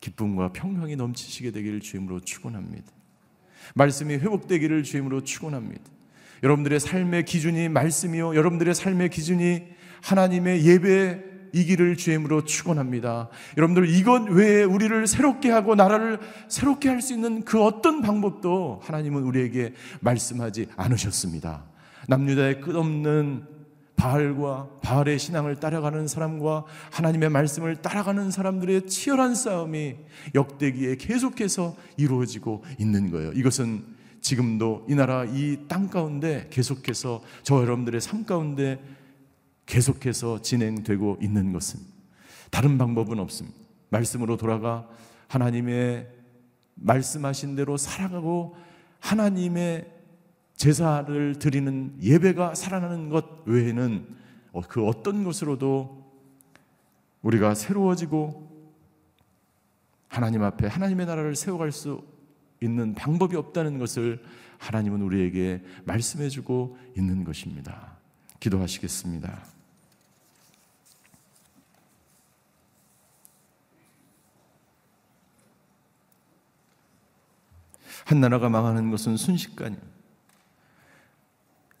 기쁨과 0.00 0.52
평강이 0.52 0.96
넘치시게 0.96 1.50
되기를 1.50 1.80
주임으로 1.80 2.20
축원합니다. 2.20 2.90
말씀이 3.74 4.14
회복되기를 4.14 4.84
주임으로 4.84 5.22
축원합니다. 5.22 5.84
여러분들의 6.42 6.80
삶의 6.80 7.24
기준이 7.26 7.68
말씀이요. 7.68 8.34
여러분들의 8.34 8.74
삶의 8.74 9.10
기준이 9.10 9.76
하나님의 10.06 10.64
예배이기를 10.64 11.96
주임으로 11.96 12.44
축원합니다. 12.44 13.28
여러분들 13.56 13.88
이것 13.90 14.22
외에 14.30 14.62
우리를 14.62 15.04
새롭게 15.08 15.50
하고 15.50 15.74
나라를 15.74 16.20
새롭게 16.48 16.88
할 16.88 17.00
수 17.00 17.12
있는 17.12 17.42
그 17.44 17.60
어떤 17.62 18.02
방법도 18.02 18.80
하나님은 18.84 19.22
우리에게 19.24 19.74
말씀하지 20.00 20.68
않으셨습니다. 20.76 21.64
남유다의 22.08 22.60
끝없는 22.60 23.44
바알과 23.96 24.68
바알의 24.82 25.18
신앙을 25.18 25.56
따라가는 25.56 26.06
사람과 26.06 26.64
하나님의 26.92 27.30
말씀을 27.30 27.76
따라가는 27.76 28.30
사람들의 28.30 28.86
치열한 28.86 29.34
싸움이 29.34 29.96
역대기에 30.34 30.96
계속해서 30.96 31.74
이루어지고 31.96 32.62
있는 32.78 33.10
거예요. 33.10 33.32
이것은 33.32 33.82
지금도 34.20 34.86
이 34.88 34.94
나라 34.94 35.24
이 35.24 35.66
땅 35.68 35.88
가운데 35.88 36.46
계속해서 36.50 37.22
저 37.42 37.56
여러분들의 37.62 38.00
삶 38.00 38.24
가운데 38.24 38.78
계속해서 39.66 40.42
진행되고 40.42 41.18
있는 41.20 41.52
것은 41.52 41.80
다른 42.50 42.78
방법은 42.78 43.18
없습니다. 43.18 43.58
말씀으로 43.90 44.36
돌아가 44.36 44.88
하나님의 45.28 46.08
말씀하신 46.74 47.56
대로 47.56 47.76
살아가고 47.76 48.56
하나님의 49.00 49.92
제사를 50.56 51.38
드리는 51.38 51.94
예배가 52.00 52.54
살아나는 52.54 53.10
것 53.10 53.46
외에는 53.46 54.06
어, 54.52 54.60
그 54.62 54.86
어떤 54.86 55.22
것으로도 55.22 56.04
우리가 57.22 57.54
새로워지고 57.54 58.46
하나님 60.08 60.42
앞에 60.42 60.66
하나님의 60.66 61.06
나라를 61.06 61.34
세워갈 61.34 61.72
수 61.72 62.02
있는 62.62 62.94
방법이 62.94 63.36
없다는 63.36 63.78
것을 63.78 64.22
하나님은 64.58 65.02
우리에게 65.02 65.62
말씀해 65.84 66.30
주고 66.30 66.78
있는 66.96 67.24
것입니다. 67.24 67.98
기도하시겠습니다. 68.40 69.55
한 78.06 78.20
나라가 78.20 78.48
망하는 78.48 78.92
것은 78.92 79.16
순식간이에요. 79.16 79.82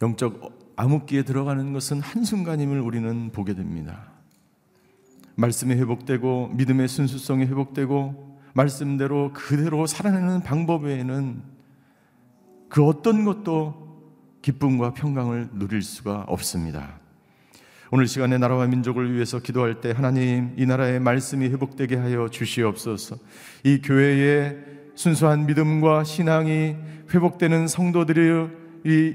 영적 0.02 0.74
암흑기에 0.74 1.22
들어가는 1.22 1.72
것은 1.72 2.00
한순간임을 2.00 2.80
우리는 2.80 3.30
보게 3.30 3.54
됩니다. 3.54 4.08
말씀이 5.36 5.74
회복되고 5.76 6.48
믿음의 6.54 6.88
순수성이 6.88 7.44
회복되고 7.44 8.40
말씀대로 8.54 9.32
그대로 9.34 9.86
살아내는 9.86 10.42
방법 10.42 10.82
외에는 10.82 11.42
그 12.70 12.84
어떤 12.84 13.24
것도 13.24 13.86
기쁨과 14.42 14.94
평강을 14.94 15.50
누릴 15.52 15.80
수가 15.82 16.24
없습니다. 16.26 16.98
오늘 17.92 18.08
시간에 18.08 18.36
나라와 18.36 18.66
민족을 18.66 19.14
위해서 19.14 19.38
기도할 19.38 19.80
때 19.80 19.92
하나님 19.92 20.54
이 20.56 20.66
나라의 20.66 20.98
말씀이 20.98 21.46
회복되게 21.46 21.94
하여 21.94 22.28
주시옵소서. 22.28 23.16
이 23.62 23.80
교회의 23.80 24.76
순수한 24.96 25.46
믿음과 25.46 26.02
신앙이 26.02 26.74
회복되는 27.14 27.68
성도들이 27.68 28.48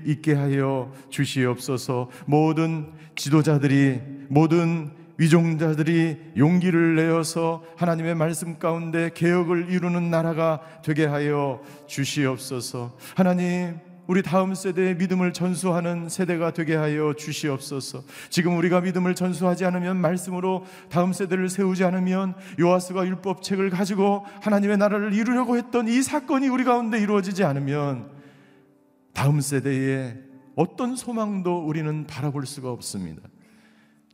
있게 0.06 0.34
하여 0.34 0.92
주시옵소서. 1.10 2.10
모든 2.26 2.92
지도자들이 3.16 4.00
모든 4.30 4.92
위종자들이 5.18 6.18
용기를 6.38 6.96
내어서 6.96 7.64
하나님의 7.78 8.16
말씀 8.16 8.58
가운데 8.58 9.12
개혁을 9.14 9.70
이루는 9.70 10.10
나라가 10.10 10.62
되게 10.84 11.06
하여 11.06 11.62
주시옵소서. 11.88 12.98
하나님 13.16 13.76
우리 14.12 14.24
다음 14.24 14.54
세대의 14.54 14.98
믿음을 14.98 15.32
전수하는 15.32 16.10
세대가 16.10 16.52
되게 16.52 16.76
하여 16.76 17.14
주시옵소서. 17.14 18.04
지금 18.30 18.58
우리가 18.58 18.82
믿음을 18.82 19.16
전수하지 19.16 19.64
않으면 19.64 19.96
말씀으로 20.02 20.66
다음 20.90 21.14
세대를 21.14 21.48
세우지 21.48 21.86
않으면 21.86 22.36
요하스가 22.60 23.08
율법책을 23.08 23.70
가지고 23.70 24.26
하나님의 24.42 24.76
나라를 24.80 25.14
이루려고 25.14 25.56
했던 25.56 25.88
이 25.88 26.02
사건이 26.02 26.50
우리 26.50 26.66
가운데 26.66 27.00
이루어지지 27.00 27.46
않으면 27.46 28.12
다음 29.14 29.40
세대에 29.40 30.18
어떤 30.56 30.98
소망도 30.98 31.66
우리는 31.66 32.06
바라볼 32.06 32.46
수가 32.46 32.70
없습니다. 32.70 33.22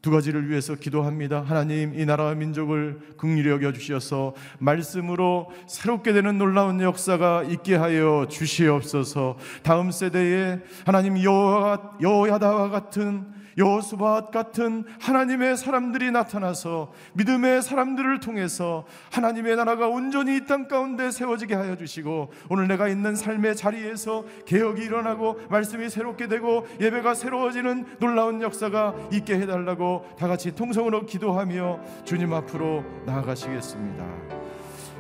두 0.08 0.12
가지를 0.12 0.50
위해서 0.50 0.74
기도합니다. 0.74 1.42
하나님 1.42 1.94
이 2.00 2.06
나라와 2.06 2.34
민족을 2.34 2.98
긍휼히 3.18 3.50
여겨 3.50 3.74
주셔서 3.74 4.34
말씀으로 4.58 5.52
새롭게 5.68 6.14
되는 6.14 6.38
놀라운 6.38 6.80
역사가 6.80 7.44
있게 7.44 7.76
하여 7.76 8.26
주시옵소서. 8.30 9.36
다음 9.64 9.92
세대에 9.92 10.60
하나님 10.86 11.18
여호야다와 11.22 12.70
같은 12.70 13.26
여호수밭 13.58 14.32
같은 14.32 14.86
하나님의 15.02 15.58
사람들이 15.58 16.12
나타나서 16.12 16.92
믿음의 17.14 17.62
사람들을 17.64 18.20
통해서 18.20 18.86
하나님의 19.12 19.56
나라가 19.56 19.88
온전히 19.88 20.38
이 20.38 20.46
땅 20.48 20.68
가운데 20.68 21.12
세워지게 21.12 21.56
하여 21.56 21.76
주시고 21.76 22.32
오늘 22.50 22.68
내가 22.68 22.88
있는 22.88 23.16
삶의 23.16 23.56
자리에서 23.56 24.24
개혁이 24.46 24.84
일어나고 24.84 25.42
말씀이 25.50 25.90
새롭게 25.90 26.28
되고 26.28 26.66
예배가 26.80 27.16
새로워지는 27.16 27.98
놀라운 28.00 28.42
역사가 28.42 28.94
있게 29.12 29.40
해달라고 29.40 30.06
다 30.18 30.28
같이 30.28 30.56
통성으로 30.56 31.06
기도하며 31.06 31.80
주님 32.06 32.34
앞으로 32.34 32.84
나아가시겠습니다. 33.06 34.06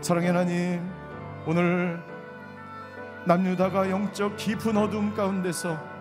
사랑의 0.01 0.29
하나님 0.29 0.81
오늘 1.45 1.99
남유다가 3.25 3.89
영적 3.89 4.35
깊은 4.37 4.75
어둠 4.75 5.13
가운데서 5.13 5.96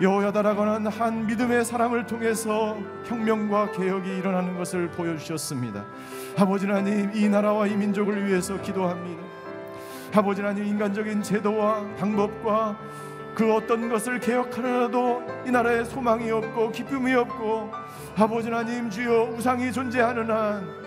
여호야다라고 0.00 0.62
하는 0.62 0.90
한 0.90 1.26
믿음의 1.26 1.62
사람을 1.62 2.06
통해서 2.06 2.78
혁명과 3.04 3.72
개혁이 3.72 4.16
일어나는 4.16 4.56
것을 4.56 4.88
보여주셨습니다. 4.88 5.84
아버지 6.38 6.64
하나님 6.64 7.10
이 7.14 7.28
나라와 7.28 7.66
이 7.66 7.76
민족을 7.76 8.26
위해서 8.26 8.58
기도합니다. 8.62 9.22
아버지 10.14 10.40
하나님 10.40 10.64
인간적인 10.64 11.22
제도와 11.22 11.84
방법과 11.98 12.78
그 13.34 13.52
어떤 13.54 13.90
것을 13.90 14.18
개혁하느라도 14.20 15.22
이 15.46 15.50
나라에 15.50 15.84
소망이 15.84 16.30
없고 16.30 16.72
기쁨이 16.72 17.14
없고 17.14 17.70
아버지 18.16 18.48
하나님 18.48 18.88
주여 18.88 19.34
우상이 19.36 19.70
존재하는 19.70 20.30
한 20.30 20.80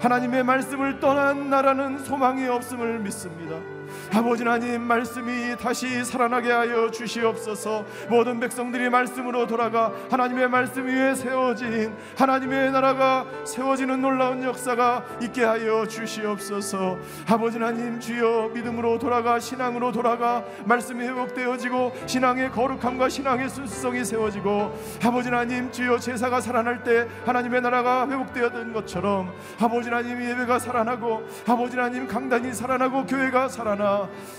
하나님의 0.00 0.44
말씀을 0.44 1.00
떠난 1.00 1.48
나라는 1.48 1.98
소망이 2.00 2.46
없음을 2.46 2.98
믿습니다. 2.98 3.73
아버지 4.12 4.42
하나님 4.42 4.82
말씀이 4.82 5.56
다시 5.56 6.04
살아나게 6.04 6.50
하여 6.50 6.90
주시옵소서. 6.90 7.84
모든 8.08 8.40
백성들이 8.40 8.90
말씀으로 8.90 9.46
돌아가 9.46 9.92
하나님의 10.10 10.48
말씀 10.48 10.86
위에 10.86 11.14
세워진 11.14 11.94
하나님의 12.16 12.72
나라가 12.72 13.26
세워지는 13.44 14.00
놀라운 14.00 14.42
역사가 14.42 15.04
있게 15.22 15.44
하여 15.44 15.86
주시옵소서. 15.86 16.98
아버지 17.28 17.58
하나님 17.58 18.00
주여 18.00 18.50
믿음으로 18.54 18.98
돌아가 18.98 19.38
신앙으로 19.38 19.92
돌아가 19.92 20.44
말씀이 20.64 21.04
회복되어지고 21.06 21.92
신앙의 22.06 22.50
거룩함과 22.50 23.08
신앙의 23.08 23.48
순수성이 23.48 24.04
세워지고 24.04 24.76
아버지 25.04 25.28
하나님 25.28 25.70
주여 25.70 25.98
제사가 25.98 26.40
살아날 26.40 26.82
때 26.82 27.06
하나님의 27.26 27.60
나라가 27.60 28.08
회복되었던 28.08 28.72
것처럼 28.72 29.32
아버지 29.60 29.88
하나님 29.88 30.22
예배가 30.22 30.58
살아나고 30.58 31.26
아버지 31.46 31.76
하나님 31.76 32.06
강단이 32.06 32.52
살아나고 32.52 33.06
교회가 33.06 33.48
살아나 33.48 33.83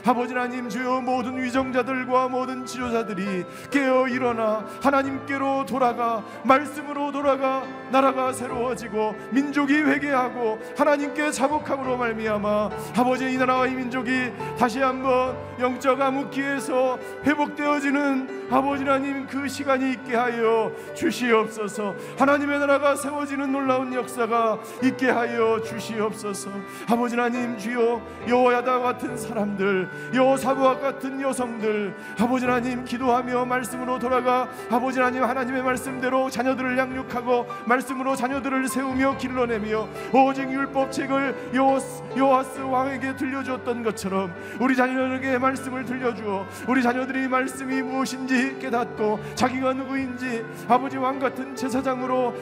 아버지 0.06 0.34
하나님 0.34 0.68
주여 0.68 1.02
모든 1.02 1.41
위정자들과 1.41 2.28
모든 2.30 2.66
지도자들이 2.66 3.46
깨어 3.70 4.08
일어나 4.08 4.66
하나님께로 4.82 5.66
돌아가 5.66 6.24
말씀으로 6.43 7.12
돌아가 7.12 7.64
나라가 7.91 8.34
새로워지고 8.34 9.16
민족이 9.32 9.74
회개하고 9.74 10.60
하나님께 10.78 11.32
자복함으로 11.32 11.98
말미암아 11.98 12.70
아버지 12.98 13.32
이 13.32 13.38
나라와 13.38 13.68
이 13.68 13.76
민족이 13.76 14.32
다시 14.58 14.80
한번 14.80 15.38
영적 15.60 16.02
암흑기에서 16.02 17.00
회복되어지는 17.24 18.48
아버지 18.50 18.84
하나님 18.84 19.26
그 19.28 19.48
시간이 19.48 19.91
있게 19.91 20.16
하여 20.16 20.72
주시옵소서. 20.96 21.96
하나님의 22.18 22.60
나라가 22.60 22.96
세워지는 22.96 23.52
놀라운 23.52 23.93
역사가 23.93 24.60
있게 24.84 25.10
하여 25.10 25.60
주시옵소서. 25.62 26.52
아버지 26.88 27.16
하나님 27.16 27.58
주여 27.58 28.02
여호야다 28.28 28.80
같은 28.80 29.18
사람 29.18 29.34
들 29.36 29.89
여호사부와 30.13 30.79
같은 30.79 31.19
여성들 31.19 31.93
아버지 32.19 32.45
하나님 32.45 32.86
기도하며 32.86 33.45
말씀으로 33.45 33.99
돌아가 33.99 34.47
아버지 34.71 34.99
하나님 34.99 35.23
하나님의 35.23 35.61
말씀대로 35.61 36.29
자녀들을 36.29 36.77
양육하고 36.77 37.45
말씀으로 37.65 38.15
자녀들을 38.15 38.67
세우며 38.69 39.17
길러내며 39.17 39.88
오직 40.13 40.49
율법책을 40.49 41.51
여호스, 41.53 42.59
왕에게 42.61 43.17
들려주었던 43.17 43.83
것처럼 43.83 44.33
우리 44.59 44.75
자녀에게 44.75 45.38
말씀을 45.38 45.83
들려주어 45.83 46.47
우리 46.67 46.81
자녀들이 46.81 47.27
말씀이 47.27 47.81
무엇인지 47.81 48.59
깨닫고 48.59 49.19
자기가 49.36 49.73
누구인지 49.73 50.45
아버지 50.69 50.95
왕 50.97 51.19
같은 51.19 51.55
제사장으로 51.55 52.33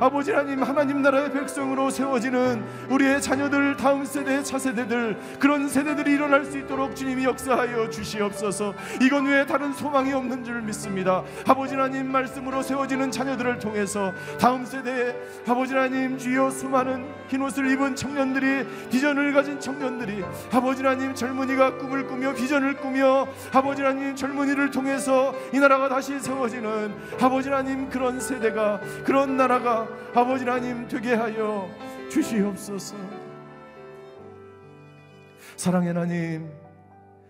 아버지 0.00 0.32
하나님 0.32 0.62
하나님 0.62 1.02
나라의 1.02 1.30
백성으로 1.30 1.90
세워지는 1.90 2.64
우리의 2.88 3.20
자녀들 3.20 3.76
다음 3.76 4.06
세대 4.06 4.42
차세대들 4.42 5.18
그런 5.38 5.68
세대들이 5.68 6.12
일어날 6.12 6.46
수 6.46 6.56
있도록 6.56 6.96
주님이 6.96 7.24
역사하여 7.24 7.90
주시옵소서. 7.90 8.72
이건 9.02 9.26
외에 9.26 9.44
다른 9.44 9.74
소망이 9.74 10.14
없는 10.14 10.42
줄 10.42 10.62
믿습니다. 10.62 11.22
아버지 11.46 11.74
하나님 11.74 12.10
말씀으로 12.10 12.62
세워지는 12.62 13.10
자녀들을 13.10 13.58
통해서 13.58 14.14
다음 14.40 14.64
세대에 14.64 15.14
아버지 15.46 15.74
하나님 15.74 16.16
주여 16.16 16.48
수많은 16.48 17.04
흰옷을 17.28 17.70
입은 17.70 17.94
청년들이 17.94 18.88
비전을 18.90 19.34
가진 19.34 19.60
청년들이 19.60 20.24
아버지 20.50 20.82
하나님 20.82 21.14
젊은이가 21.14 21.76
꿈을 21.76 22.06
꾸며 22.06 22.32
비전을 22.32 22.78
꾸며 22.78 23.28
아버지 23.52 23.82
하나님 23.82 24.16
젊은이를 24.16 24.70
통해서 24.70 25.34
이 25.52 25.58
나라가 25.58 25.90
다시 25.90 26.18
세워지는 26.18 26.94
아버지 27.20 27.50
하나님 27.50 27.90
그런 27.90 28.18
세대가 28.18 28.80
그런 29.04 29.36
나라가 29.36 29.89
아버지 30.14 30.44
하나님 30.44 30.86
되게 30.88 31.14
하여 31.14 31.68
주시옵소서. 32.10 32.96
사랑의 35.56 35.88
하나님, 35.88 36.50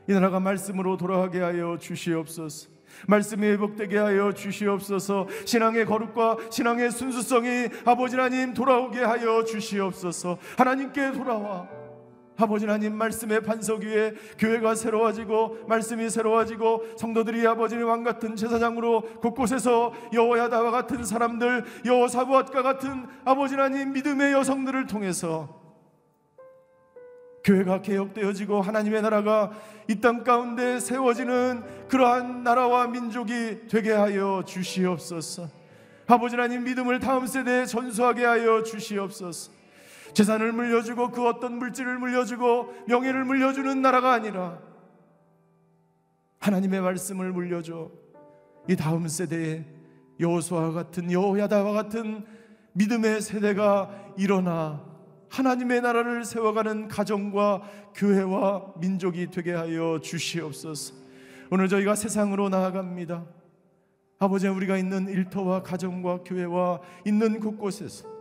이 0.09 0.13
나라가 0.13 0.41
말씀으로 0.41 0.97
돌아가게 0.97 1.41
하여 1.41 1.77
주시옵소서. 1.79 2.69
말씀이 3.07 3.47
회복되게 3.47 3.99
하여 3.99 4.33
주시옵소서. 4.33 5.27
신앙의 5.45 5.87
거룩과 5.87 6.37
신앙의 6.51 6.91
순수성이 6.91 7.69
아버지 7.85 8.17
하나님 8.17 8.53
돌아오게 8.55 9.01
하여 9.01 9.45
주시옵소서. 9.45 10.39
하나님께 10.57 11.13
돌아와 11.13 11.80
아버지 12.41 12.65
하나님 12.65 12.95
말씀의 12.97 13.43
반석 13.43 13.83
위에 13.83 14.15
교회가 14.39 14.75
새로워지고 14.75 15.67
말씀이 15.69 16.09
새로워지고 16.09 16.97
성도들이 16.97 17.47
아버지의 17.47 17.83
왕 17.85 18.03
같은 18.03 18.35
제사장으로 18.35 19.03
곳곳에서 19.21 19.93
여호야다와 20.13 20.71
같은 20.71 21.05
사람들 21.05 21.65
여호사부앗과 21.85 22.63
같은 22.63 23.07
아버지 23.25 23.55
하나님 23.55 23.93
믿음의 23.93 24.33
여성들을 24.33 24.87
통해서 24.87 25.61
교회가 27.45 27.83
개혁되어지고 27.83 28.61
하나님의 28.61 29.03
나라가 29.03 29.51
이 29.89 30.01
땅 30.01 30.25
가운데 30.25 30.79
세워지는 30.79 31.89
그러한 31.89 32.43
나라와 32.43 32.87
민족이 32.87 33.67
되게 33.69 33.93
하여 33.93 34.43
주시옵소서. 34.47 35.49
아버지 36.07 36.37
하나님 36.37 36.65
믿음을 36.65 37.01
다음 37.01 37.27
세대에 37.27 37.67
전수하게 37.67 38.25
하여 38.25 38.63
주시옵소서. 38.63 39.60
재산을 40.13 40.53
물려주고 40.53 41.11
그 41.11 41.27
어떤 41.27 41.59
물질을 41.59 41.99
물려주고 41.99 42.75
명예를 42.89 43.25
물려주는 43.25 43.81
나라가 43.83 44.13
아니라 44.13 44.59
하나님의 46.39 46.81
말씀을 46.81 47.33
물려줘 47.33 47.91
이 48.69 48.77
다음 48.77 49.09
세대에 49.09 49.65
여호수아와 50.19 50.73
같은 50.73 51.11
여호야다와 51.11 51.73
같은 51.73 52.25
믿음의 52.73 53.21
세대가 53.21 53.91
일어나 54.17 54.85
하나님의 55.31 55.81
나라를 55.81 56.25
세워가는 56.25 56.89
가정과 56.89 57.63
교회와 57.95 58.75
민족이 58.81 59.31
되게 59.31 59.53
하여 59.53 60.01
주시옵소서. 60.03 60.95
오늘 61.51 61.69
저희가 61.69 61.95
세상으로 61.95 62.49
나아갑니다. 62.49 63.25
아버지 64.19 64.49
우리가 64.49 64.77
있는 64.77 65.09
일터와 65.09 65.63
가정과 65.63 66.25
교회와 66.25 66.81
있는 67.07 67.41
곳곳에서 67.41 68.20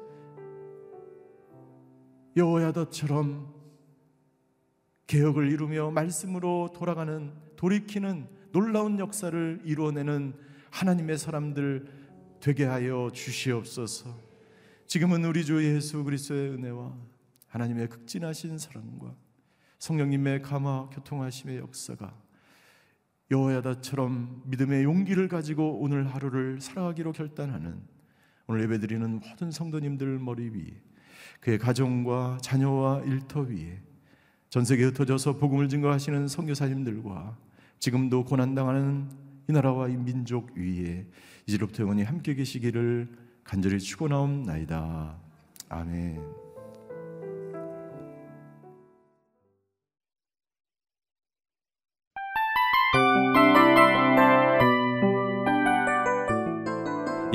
여호야다처럼 2.35 3.53
개혁을 5.07 5.51
이루며 5.51 5.91
말씀으로 5.91 6.71
돌아가는 6.75 7.33
돌이키는 7.55 8.27
놀라운 8.51 8.99
역사를 8.99 9.61
이루어내는 9.63 10.33
하나님의 10.71 11.17
사람들 11.17 11.87
되게 12.39 12.65
하여 12.65 13.09
주시옵소서. 13.13 14.15
지금은 14.85 15.25
우리 15.25 15.43
주 15.43 15.63
예수 15.63 16.03
그리스도의 16.03 16.51
은혜와 16.51 16.95
하나님의 17.47 17.89
극진하신 17.89 18.57
사랑과 18.57 19.15
성령님의 19.79 20.41
감화 20.41 20.89
교통하심의 20.89 21.57
역사가 21.57 22.15
여호야다처럼 23.31 24.43
믿음의 24.45 24.83
용기를 24.83 25.27
가지고 25.27 25.79
오늘 25.79 26.07
하루를 26.13 26.61
살아가기로 26.61 27.11
결단하는 27.11 27.81
오늘 28.47 28.63
예배드리는 28.63 29.19
모든 29.19 29.51
성도님들 29.51 30.17
머리 30.19 30.49
위에 30.49 30.81
그의 31.39 31.57
가정과 31.57 32.39
자녀와 32.41 33.03
일터 33.05 33.41
위에 33.41 33.79
전 34.49 34.65
세계에 34.65 34.87
흩어져서 34.87 35.37
복음을 35.37 35.69
증거하시는 35.69 36.27
선교사님들과 36.27 37.37
지금도 37.79 38.25
고난당하는 38.25 39.09
이 39.47 39.51
나라와 39.51 39.87
이 39.87 39.95
민족 39.95 40.51
위에 40.55 41.05
이제로부터 41.47 41.83
영원히 41.83 42.03
함께 42.03 42.35
계시기를 42.35 43.07
간절히 43.43 43.79
축원하옵나이다. 43.79 45.17
아멘. 45.69 46.48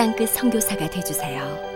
땅끝 0.00 0.30
선교사가 0.30 0.88
되주세요 0.88 1.69